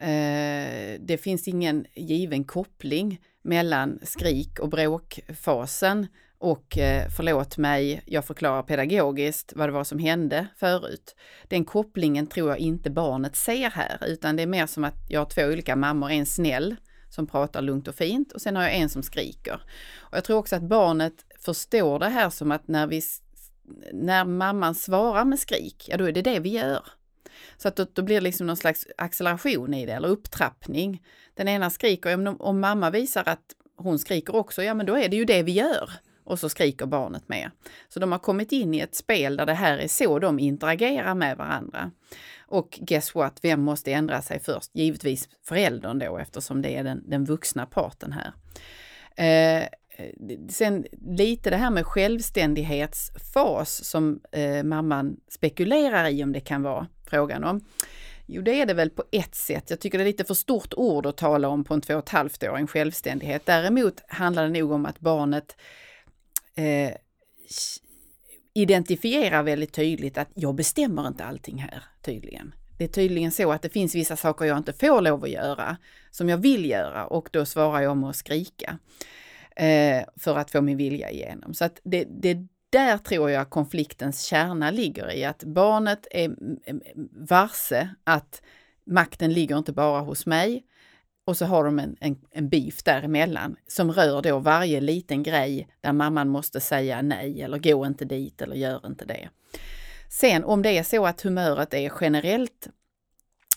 [0.00, 6.06] Eh, det finns ingen given koppling mellan skrik och bråkfasen
[6.38, 11.16] och eh, förlåt mig, jag förklarar pedagogiskt vad det var som hände förut.
[11.48, 15.20] Den kopplingen tror jag inte barnet ser här, utan det är mer som att jag
[15.20, 16.76] har två olika mammor, en snäll
[17.10, 19.60] som pratar lugnt och fint och sen har jag en som skriker.
[19.96, 23.02] Och jag tror också att barnet förstår det här som att när vi
[23.92, 26.82] när mamman svarar med skrik, ja då är det det vi gör.
[27.56, 31.02] Så att då, då blir det liksom någon slags acceleration i det, eller upptrappning.
[31.34, 35.08] Den ena skriker, om, om mamma visar att hon skriker också, ja men då är
[35.08, 35.90] det ju det vi gör.
[36.26, 37.50] och så skriker barnet mer.
[37.88, 41.14] Så de har kommit in i ett spel där det här är så de interagerar
[41.14, 41.90] med varandra.
[42.48, 44.70] Och guess what, vem måste ändra sig först?
[44.74, 48.32] Givetvis föräldern då eftersom det är den, den vuxna parten här.
[49.16, 49.68] Eh,
[50.48, 56.86] sen lite det här med självständighetsfas som eh, mamman spekulerar i om det kan vara
[57.06, 57.60] frågan om.
[58.26, 59.70] Jo, det är det väl på ett sätt.
[59.70, 62.02] Jag tycker det är lite för stort ord att tala om på en två och
[62.02, 63.46] ett halvt år, en självständighet.
[63.46, 65.56] Däremot handlar det nog om att barnet
[66.54, 66.92] eh,
[68.54, 72.54] identifierar väldigt tydligt att jag bestämmer inte allting här, tydligen.
[72.78, 75.76] Det är tydligen så att det finns vissa saker jag inte får lov att göra,
[76.10, 78.78] som jag vill göra och då svarar jag med att skrika
[79.56, 81.54] eh, för att få min vilja igenom.
[81.54, 86.58] Så att det, det där tror jag konfliktens kärna ligger i att barnet är mm,
[86.66, 88.42] mm, varse att
[88.86, 90.64] makten ligger inte bara hos mig
[91.26, 95.68] och så har de en, en, en beef däremellan som rör då varje liten grej
[95.80, 99.28] där mamman måste säga nej eller gå inte dit eller gör inte det.
[100.08, 102.68] Sen om det är så att humöret är generellt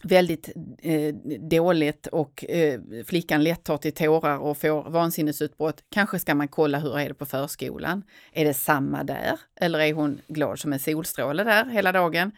[0.04, 5.84] väldigt eh, dåligt och eh, flickan lätt tar till tårar och får vansinnesutbrott.
[5.89, 8.04] Kanske ska man kolla hur är det på förskolan?
[8.34, 9.39] Är det samma där?
[9.56, 12.32] Eller är hon glad som en solstråle där hela dagen?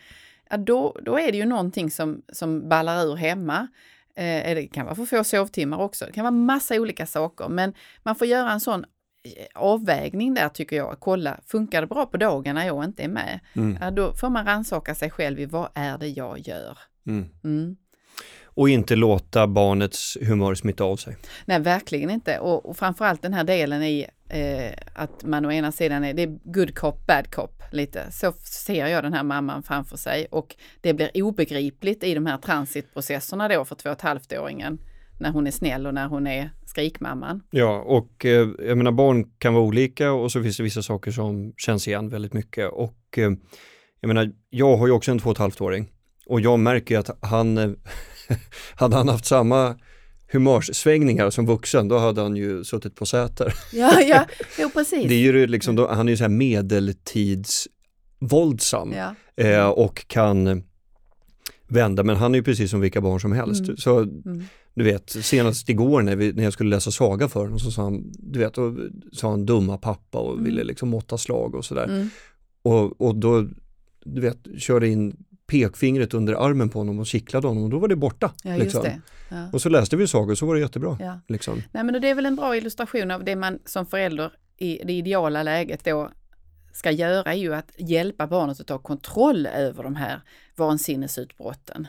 [0.50, 3.68] Ja, då, då är det ju någonting som, som ballar ur hemma.
[4.16, 6.06] Eh, det kan vara för få sovtimmar också.
[6.06, 8.86] Det kan vara massa olika saker, men man får göra en sån
[9.24, 11.00] eh, avvägning där tycker jag.
[11.00, 13.40] Kolla, funkar det bra på dagen när jag inte är med?
[13.54, 13.78] Mm.
[13.82, 16.78] Ja, då får man rannsaka sig själv i vad är det jag gör?
[17.08, 17.26] Mm.
[17.44, 17.76] Mm.
[18.54, 21.18] Och inte låta barnets humör smitta av sig.
[21.46, 22.40] Nej, verkligen inte.
[22.40, 26.24] Och, och framförallt den här delen i eh, att man å ena sidan är, det
[26.24, 28.12] är good cop, bad cop lite.
[28.12, 32.38] Så ser jag den här mamman framför sig och det blir obegripligt i de här
[32.38, 34.80] transitprocesserna då för två och ett halvt-åringen
[35.20, 37.44] när hon är snäll och när hon är skrikmamman.
[37.52, 41.12] Ja, och eh, jag menar barn kan vara olika och så finns det vissa saker
[41.12, 43.32] som känns igen väldigt mycket och eh,
[44.00, 45.90] jag menar, jag har ju också en två och ett halvt-åring
[46.32, 47.72] och jag märker att han, eh,
[48.76, 49.76] hade han haft samma
[50.32, 53.54] humörsvängningar som vuxen, då hade han ju suttit på Säter.
[53.74, 54.26] Ja, ja,
[54.60, 55.08] jo precis.
[55.08, 59.16] Det är ju liksom, då, han är ju så här medeltidsvåldsam ja.
[59.44, 60.64] eh, och kan
[61.68, 63.64] vända, men han är ju precis som vilka barn som helst.
[63.64, 63.78] Mm.
[63.78, 64.44] Så mm.
[64.74, 67.84] du vet, senast igår när, vi, när jag skulle läsa saga för honom så sa
[67.84, 68.76] han, du vet, då
[69.12, 70.44] sa han dumma pappa och mm.
[70.44, 71.86] ville liksom måtta slag och sådär.
[71.86, 72.10] Mm.
[72.62, 73.48] Och, och då,
[74.04, 75.16] du vet, körde in
[75.52, 78.34] pekfingret under armen på honom och kittlade honom och då var det borta.
[78.44, 78.84] Ja, liksom.
[78.84, 79.02] det.
[79.30, 79.50] Ja.
[79.54, 80.98] Och så läste vi sagor så var det jättebra.
[81.00, 81.20] Ja.
[81.28, 81.64] Liksom.
[81.72, 84.94] Nej, men det är väl en bra illustration av det man som förälder i det
[84.94, 86.12] ideala läget då
[86.74, 90.22] ska göra är ju att hjälpa barnet att ta kontroll över de här
[90.56, 91.88] vansinnesutbrotten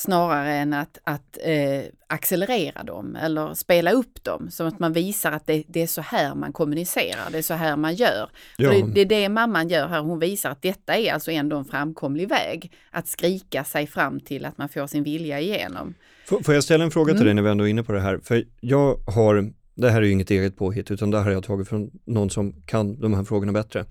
[0.00, 4.50] snarare än att, att eh, accelerera dem eller spela upp dem.
[4.50, 7.54] Som att man visar att det, det, är så här man kommunicerar, det är så
[7.54, 8.28] här man gör.
[8.56, 8.70] Ja.
[8.70, 11.64] Det, det, är det mamman gör här, hon visar att detta är alltså ändå en
[11.64, 12.72] framkomlig väg.
[12.90, 15.94] Att skrika sig fram till att man får sin vilja igenom.
[16.26, 17.26] Får, jag ställa en fråga till mm.
[17.26, 18.20] dig när vi ändå är inne på det här?
[18.22, 21.44] För jag har, det här är ju inget eget påhitt utan det här har jag
[21.44, 23.84] tagit från någon som kan de här frågorna bättre.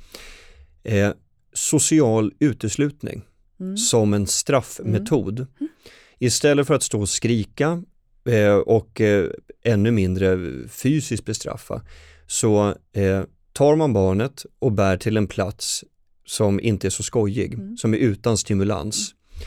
[0.83, 1.11] Eh,
[1.53, 3.23] social uteslutning
[3.59, 3.77] mm.
[3.77, 5.39] som en straffmetod.
[5.39, 5.71] Mm.
[6.19, 7.83] Istället för att stå och skrika
[8.25, 9.29] eh, och eh,
[9.63, 11.81] ännu mindre fysiskt bestraffa
[12.27, 15.83] så eh, tar man barnet och bär till en plats
[16.25, 17.77] som inte är så skojig, mm.
[17.77, 19.13] som är utan stimulans.
[19.13, 19.39] Mm.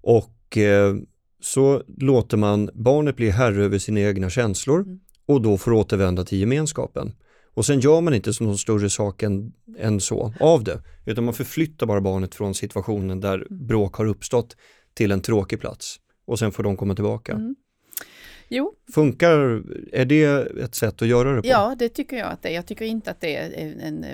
[0.00, 0.94] Och eh,
[1.40, 5.00] så låter man barnet bli herre över sina egna känslor mm.
[5.26, 7.12] och då får återvända till gemenskapen.
[7.54, 11.24] Och sen gör man inte som någon större sak än, än så av det, utan
[11.24, 13.66] man förflyttar bara barnet från situationen där mm.
[13.66, 14.56] bråk har uppstått
[14.94, 15.96] till en tråkig plats
[16.26, 17.32] och sen får de komma tillbaka.
[17.32, 17.54] Mm.
[18.52, 18.74] Jo.
[18.94, 20.24] Funkar, är det
[20.62, 21.48] ett sätt att göra det på?
[21.48, 22.54] Ja, det tycker jag att det är.
[22.54, 24.06] Jag tycker inte att det är en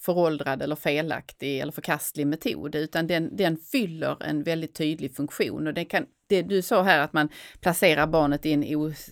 [0.00, 5.66] föråldrad eller felaktig eller förkastlig metod, utan den, den fyller en väldigt tydlig funktion.
[5.66, 7.28] Och det, kan, det du sa här att man
[7.60, 8.62] placerar barnet i en,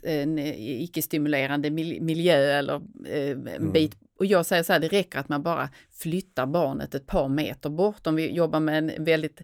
[0.02, 2.74] en icke-stimulerande miljö eller
[3.06, 3.72] eh, en mm.
[3.72, 7.28] bit och jag säger så här, det räcker att man bara flyttar barnet ett par
[7.28, 8.06] meter bort.
[8.06, 9.42] Om vi jobbar med en väldigt,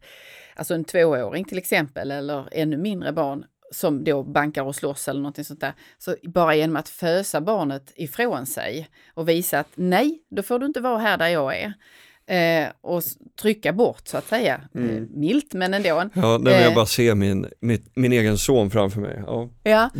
[0.57, 5.21] alltså en tvååring till exempel, eller ännu mindre barn som då bankar och slåss eller
[5.21, 5.73] någonting sånt där.
[5.99, 10.67] Så bara genom att fösa barnet ifrån sig och visa att nej, då får du
[10.67, 11.73] inte vara här där jag är.
[12.29, 13.03] Eh, och
[13.41, 14.61] trycka bort så att säga.
[14.75, 14.97] Mm.
[14.97, 16.11] Eh, milt men ändå.
[16.15, 19.23] Ja, vill jag bara se min, min, min egen son framför mig.
[19.27, 19.91] Ja, ja.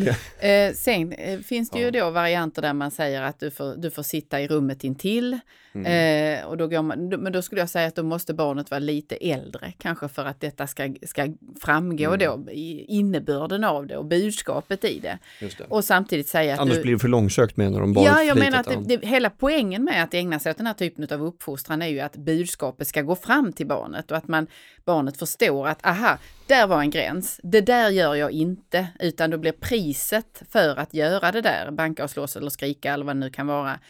[0.49, 3.91] Eh, sen eh, finns det ju då varianter där man säger att du får, du
[3.91, 5.39] får sitta i rummet intill.
[5.75, 6.39] Mm.
[6.41, 8.79] Eh, och då går man, men då skulle jag säga att då måste barnet vara
[8.79, 11.27] lite äldre, kanske för att detta ska, ska
[11.61, 12.19] framgå mm.
[12.19, 15.19] då, i innebörden av det och budskapet i det.
[15.41, 15.65] det.
[15.69, 18.05] Och samtidigt säga att Annars du, blir det för långsökt menar de bara.
[18.05, 20.75] Ja, jag menar att det, det, hela poängen med att ägna sig åt den här
[20.75, 24.47] typen av uppfostran är ju att budskapet ska gå fram till barnet och att man,
[24.85, 27.41] barnet förstår att aha, där var en gräns.
[27.43, 32.05] Det där gör jag inte, utan då blir priset för att göra det där, banka
[32.05, 33.81] och slåss eller skrika eller vad det nu kan vara,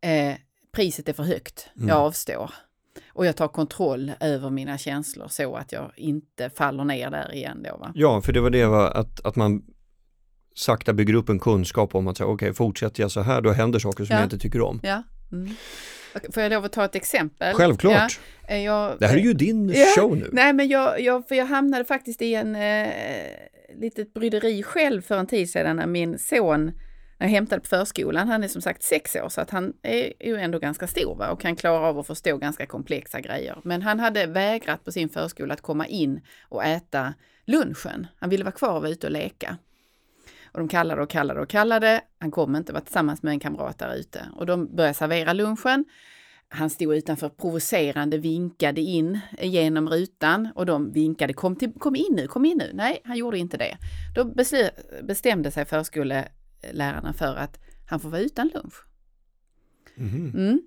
[0.00, 0.34] eh,
[0.72, 1.96] priset är för högt, jag mm.
[1.96, 2.50] avstår.
[3.12, 7.66] Och jag tar kontroll över mina känslor så att jag inte faller ner där igen
[7.70, 7.76] då.
[7.76, 7.92] Va?
[7.94, 9.62] Ja, för det var det var att, att man
[10.54, 13.52] sakta bygger upp en kunskap om att säga okej, okay, fortsätter jag så här då
[13.52, 14.20] händer saker som ja.
[14.20, 14.80] jag inte tycker om.
[14.82, 15.02] Ja.
[15.32, 15.54] Mm.
[16.32, 17.54] Får jag lov att ta ett exempel?
[17.54, 18.20] Självklart.
[18.48, 20.28] Ja, jag, det här är ju din ja, show nu.
[20.32, 22.88] Nej, men jag, jag, för jag hamnade faktiskt i en eh,
[23.80, 26.72] litet bryderi själv för en tid sedan när min son
[27.20, 30.12] när jag hämtade på förskolan, han är som sagt sex år så att han är
[30.20, 31.30] ju ändå ganska stor va?
[31.30, 33.58] och kan klara av att förstå ganska komplexa grejer.
[33.64, 37.14] Men han hade vägrat på sin förskola att komma in och äta
[37.46, 38.06] lunchen.
[38.18, 39.56] Han ville vara kvar och vara ute och leka.
[40.52, 42.00] Och de kallade och kallade och kallade.
[42.18, 45.84] Han kom inte, var tillsammans med en kamrat där ute och de började servera lunchen.
[46.48, 52.12] Han stod utanför provocerande, vinkade in genom rutan och de vinkade kom, till, kom in
[52.16, 52.70] nu, kom in nu.
[52.74, 53.78] Nej, han gjorde inte det.
[54.14, 54.24] Då
[55.02, 56.28] bestämde sig förskole
[56.72, 58.74] lärarna för att han får vara utan lunch.
[59.96, 60.30] Mm.
[60.34, 60.62] Mm.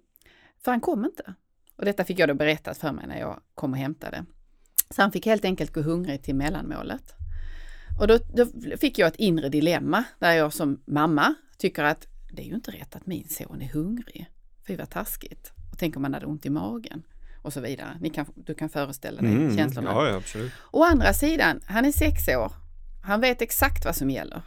[0.63, 1.33] För han kom inte.
[1.75, 4.25] Och detta fick jag då berättat för mig när jag kom och hämtade.
[4.89, 7.13] Så han fick helt enkelt gå hungrig till mellanmålet.
[7.99, 12.41] Och då, då, fick jag ett inre dilemma där jag som mamma tycker att det
[12.41, 14.29] är ju inte rätt att min son är hungrig.
[14.67, 15.51] Fy vad taskigt.
[15.71, 17.03] Och tänk om han hade ont i magen
[17.41, 17.97] och så vidare.
[18.01, 19.91] Ni kan, du kan föreställa dig mm, känslorna.
[19.91, 20.51] Ja, ja, absolut.
[20.71, 22.51] Å andra sidan, han är sex år.
[23.03, 24.41] Han vet exakt vad som gäller.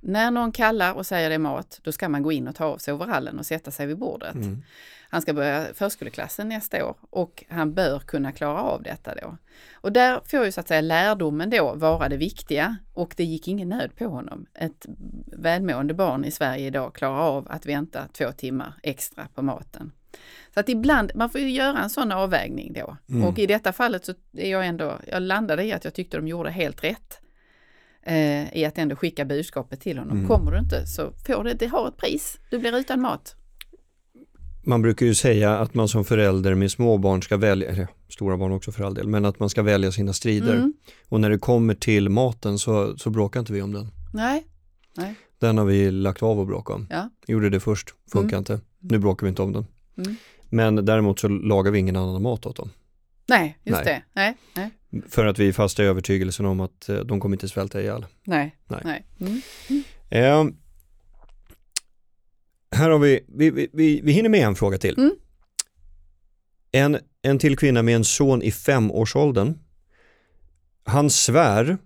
[0.00, 2.64] När någon kallar och säger det är mat, då ska man gå in och ta
[2.64, 4.34] av sig overallen och sätta sig vid bordet.
[4.34, 4.62] Mm.
[5.10, 9.36] Han ska börja förskoleklassen nästa år och han bör kunna klara av detta då.
[9.72, 13.48] Och där får ju så att säga lärdomen då vara det viktiga och det gick
[13.48, 14.46] ingen nöd på honom.
[14.54, 14.86] Ett
[15.26, 19.92] välmående barn i Sverige idag klarar av att vänta två timmar extra på maten.
[20.54, 22.96] Så att ibland, man får ju göra en sån avvägning då.
[23.08, 23.24] Mm.
[23.24, 26.28] Och i detta fallet så är jag ändå, jag landade i att jag tyckte de
[26.28, 27.20] gjorde helt rätt
[28.06, 30.16] eh, i att ändå skicka budskapet till honom.
[30.16, 30.28] Mm.
[30.28, 32.38] Kommer du inte så får det, det har ett pris.
[32.50, 33.36] Du blir utan mat.
[34.62, 38.36] Man brukar ju säga att man som förälder med små barn ska välja, eller stora
[38.36, 40.54] barn också för all del, men att man ska välja sina strider.
[40.54, 40.72] Mm.
[41.08, 43.88] Och när det kommer till maten så, så bråkar inte vi om den.
[44.12, 44.46] Nej.
[44.96, 45.14] Nej.
[45.38, 46.86] Den har vi lagt av att bråka om.
[46.90, 47.10] Ja.
[47.26, 48.38] Gjorde det först, funkar mm.
[48.38, 48.60] inte.
[48.78, 49.66] Nu bråkar vi inte om den.
[49.96, 50.16] Mm.
[50.48, 52.70] Men däremot så lagar vi ingen annan mat åt dem.
[53.26, 53.94] Nej, just nej.
[53.94, 54.02] det.
[54.12, 54.70] Nej, nej.
[55.08, 58.06] För att vi är fasta i övertygelsen om att eh, de kommer inte svälta ihjäl.
[58.24, 58.56] Nej.
[58.68, 58.80] nej.
[58.84, 59.06] nej.
[59.20, 59.40] Mm.
[59.68, 59.82] Mm.
[60.10, 60.54] Eh,
[62.76, 64.98] här har vi, vi, vi, vi hinner med en fråga till.
[64.98, 65.12] Mm.
[66.72, 69.58] En, en till kvinna med en son i femårsåldern.
[70.84, 71.78] Han svär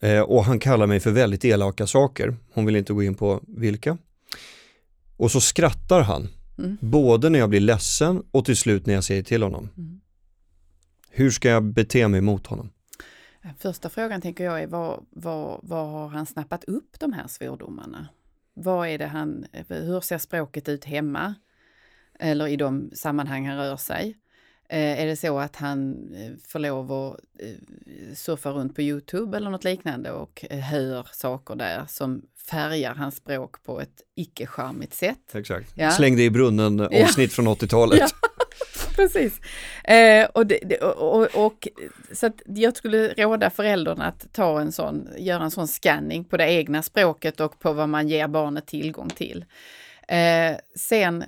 [0.00, 2.36] eh, och han kallar mig för väldigt elaka saker.
[2.54, 3.98] Hon vill inte gå in på vilka.
[5.16, 6.76] Och så skrattar han, mm.
[6.80, 9.68] både när jag blir ledsen och till slut när jag säger till honom.
[11.10, 12.70] Hur ska jag bete mig mot honom?
[13.58, 18.08] Första frågan tänker jag är vad, vad, vad har han snappat upp de här svordomarna?
[18.54, 21.34] Vad är det han, hur ser språket ut hemma?
[22.18, 24.16] Eller i de sammanhang han rör sig?
[24.68, 29.36] Eh, är det så att han eh, får lov att eh, surfa runt på Youtube
[29.36, 35.34] eller något liknande och hör saker där som färgar hans språk på ett icke-charmigt sätt?
[35.34, 35.72] Exakt.
[35.74, 35.90] Ja.
[35.90, 37.28] Släng det i brunnen avsnitt ja.
[37.28, 37.98] från 80-talet.
[37.98, 38.08] Ja.
[39.00, 39.40] Precis.
[39.84, 41.68] Eh, och, det, och, och, och,
[42.12, 46.36] så att jag skulle råda föräldrarna att ta en sån, göra en sån scanning på
[46.36, 49.44] det egna språket och på vad man ger barnet tillgång till.
[50.08, 51.24] Eh, sen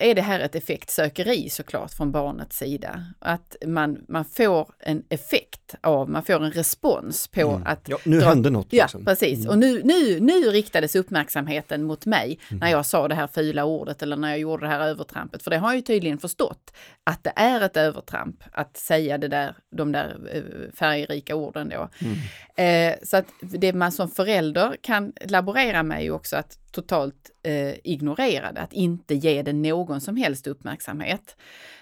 [0.00, 3.04] är det här ett effektsökeri såklart från barnets sida.
[3.18, 7.62] Att man, man får en effekt av, man får en respons på mm.
[7.66, 7.88] att...
[7.88, 8.72] Ja, nu dra, hände något.
[8.72, 9.00] Liksom.
[9.00, 9.38] Ja, precis.
[9.38, 9.50] Mm.
[9.50, 12.60] Och nu, nu, nu riktades uppmärksamheten mot mig mm.
[12.60, 15.42] när jag sa det här fula ordet eller när jag gjorde det här övertrampet.
[15.42, 16.72] För det har jag ju tydligen förstått,
[17.04, 21.88] att det är ett övertramp att säga det där, de där eh, färgrika orden då.
[21.98, 22.16] Mm.
[22.56, 27.30] Eh, så att det man som förälder kan laborera med är ju också att totalt
[27.42, 31.36] eh, ignorera det, att inte ge det någon som helst uppmärksamhet.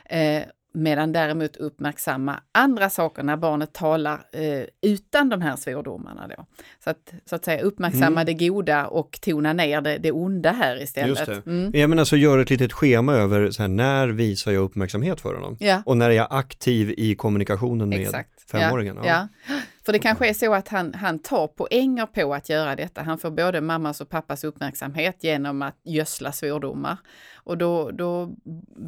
[0.04, 0.42] Eh,
[0.72, 6.28] Medan däremot uppmärksamma andra saker när barnet talar eh, utan de här svordomarna.
[6.28, 6.46] Då.
[6.84, 8.26] Så att, så att säga uppmärksamma mm.
[8.26, 11.08] det goda och tona ner det, det onda här istället.
[11.08, 11.50] Just det.
[11.50, 11.70] Mm.
[11.74, 15.34] Jag menar så gör ett litet schema över så här, när visar jag uppmärksamhet för
[15.34, 15.56] honom?
[15.60, 15.82] Ja.
[15.86, 18.50] Och när är jag aktiv i kommunikationen med Exakt.
[18.50, 18.96] femåringen?
[18.96, 19.28] Ja.
[19.48, 19.54] ja.
[19.88, 23.02] För det kanske är så att han, han tar poänger på att göra detta.
[23.02, 26.96] Han får både mammas och pappas uppmärksamhet genom att gödsla svordomar.
[27.34, 28.30] Och då, då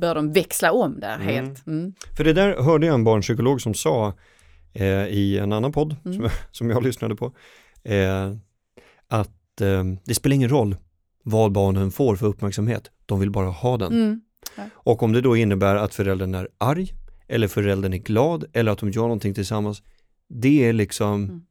[0.01, 1.27] bör de växla om där mm.
[1.27, 1.67] helt.
[1.67, 1.95] Mm.
[2.17, 4.15] För det där hörde jag en barnpsykolog som sa
[4.73, 6.15] eh, i en annan podd mm.
[6.15, 7.33] som, jag, som jag lyssnade på.
[7.83, 8.35] Eh,
[9.09, 10.77] att eh, det spelar ingen roll
[11.23, 13.93] vad barnen får för uppmärksamhet, de vill bara ha den.
[13.93, 14.21] Mm.
[14.57, 14.63] Ja.
[14.75, 16.93] Och om det då innebär att föräldern är arg
[17.29, 19.83] eller föräldern är glad eller att de gör någonting tillsammans,
[20.31, 21.43] det är liksom mm.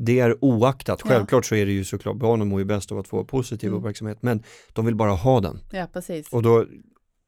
[0.00, 1.48] Det är oaktat, självklart ja.
[1.48, 3.78] så är det ju såklart, barnen mår ju bäst av att få positiv mm.
[3.78, 5.60] uppmärksamhet men de vill bara ha den.
[5.72, 6.32] Ja, precis.
[6.32, 6.66] Och då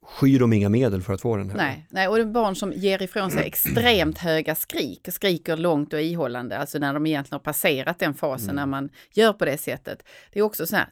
[0.02, 1.56] skyr de inga medel för att få den här.
[1.56, 5.92] Nej, nej och det är barn som ger ifrån sig extremt höga skrik, skriker långt
[5.92, 8.56] och ihållande, alltså när de egentligen har passerat den fasen mm.
[8.56, 10.02] när man gör på det sättet.
[10.32, 10.88] Det är också så här,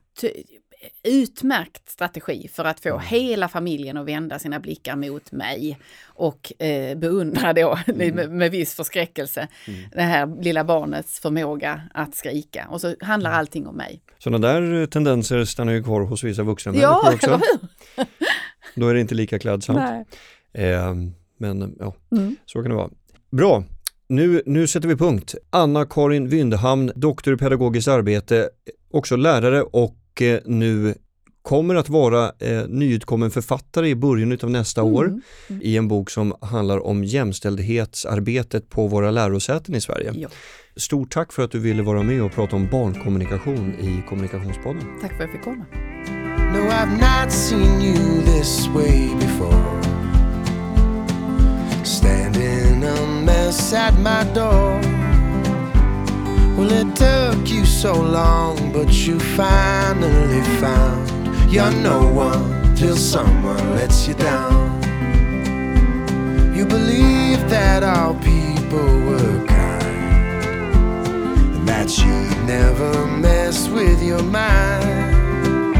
[1.03, 3.01] utmärkt strategi för att få mm.
[3.01, 8.14] hela familjen att vända sina blickar mot mig och eh, beundra då mm.
[8.14, 9.81] med, med viss förskräckelse mm.
[9.93, 12.66] det här lilla barnets förmåga att skrika.
[12.70, 13.39] Och så handlar mm.
[13.39, 14.03] allting om mig.
[14.18, 17.26] Sådana där tendenser stannar ju kvar hos vissa vuxna ja, också.
[17.26, 17.39] Eller
[17.97, 18.07] hur?
[18.74, 20.09] Då är det inte lika klädsamt.
[20.53, 20.95] Eh,
[21.39, 22.37] men ja, mm.
[22.47, 22.91] så kan det vara.
[23.31, 23.64] Bra,
[24.09, 25.35] nu, nu sätter vi punkt.
[25.51, 28.49] Anna-Karin Vyndehamn, doktor i pedagogiskt arbete,
[28.91, 30.94] också lärare och Eh, nu
[31.42, 34.94] kommer att vara eh, nyutkommen författare i början av nästa mm.
[34.94, 35.62] år mm.
[35.62, 40.12] i en bok som handlar om jämställdhetsarbetet på våra lärosäten i Sverige.
[40.14, 40.28] Ja.
[40.76, 44.82] Stort tack för att du ville vara med och prata om barnkommunikation i Kommunikationspodden.
[45.00, 45.64] Tack för att jag fick komma.
[46.52, 49.82] No, I've not seen you this way before
[51.84, 54.80] Standing a mess at my door
[56.58, 56.94] Well, it
[57.79, 61.09] so long, but you finally found
[61.49, 64.83] you're no one till someone lets you down.
[66.57, 69.85] You believe that all people were kind,
[71.55, 75.76] and that you'd never mess with your mind.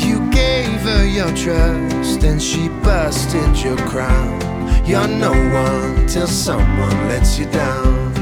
[0.00, 4.40] You gave her your trust, and she busted your crown.
[4.86, 8.21] You're no one till someone lets you down.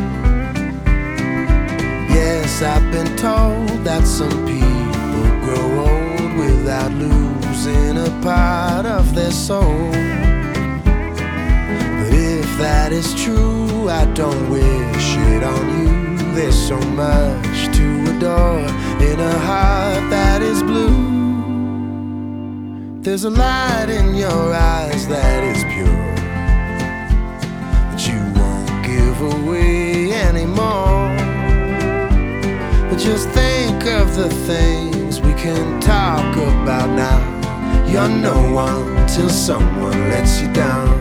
[2.63, 9.91] I've been told that some people grow old without losing a part of their soul.
[10.85, 16.35] But if that is true, I don't wish it on you.
[16.35, 18.69] There's so much to adore
[19.09, 21.01] in a heart that is blue.
[23.01, 26.15] There's a light in your eyes that is pure,
[27.89, 31.10] that you won't give away anymore.
[33.01, 37.87] Just think of the things we can talk about now.
[37.91, 41.00] You're no one till someone lets you down.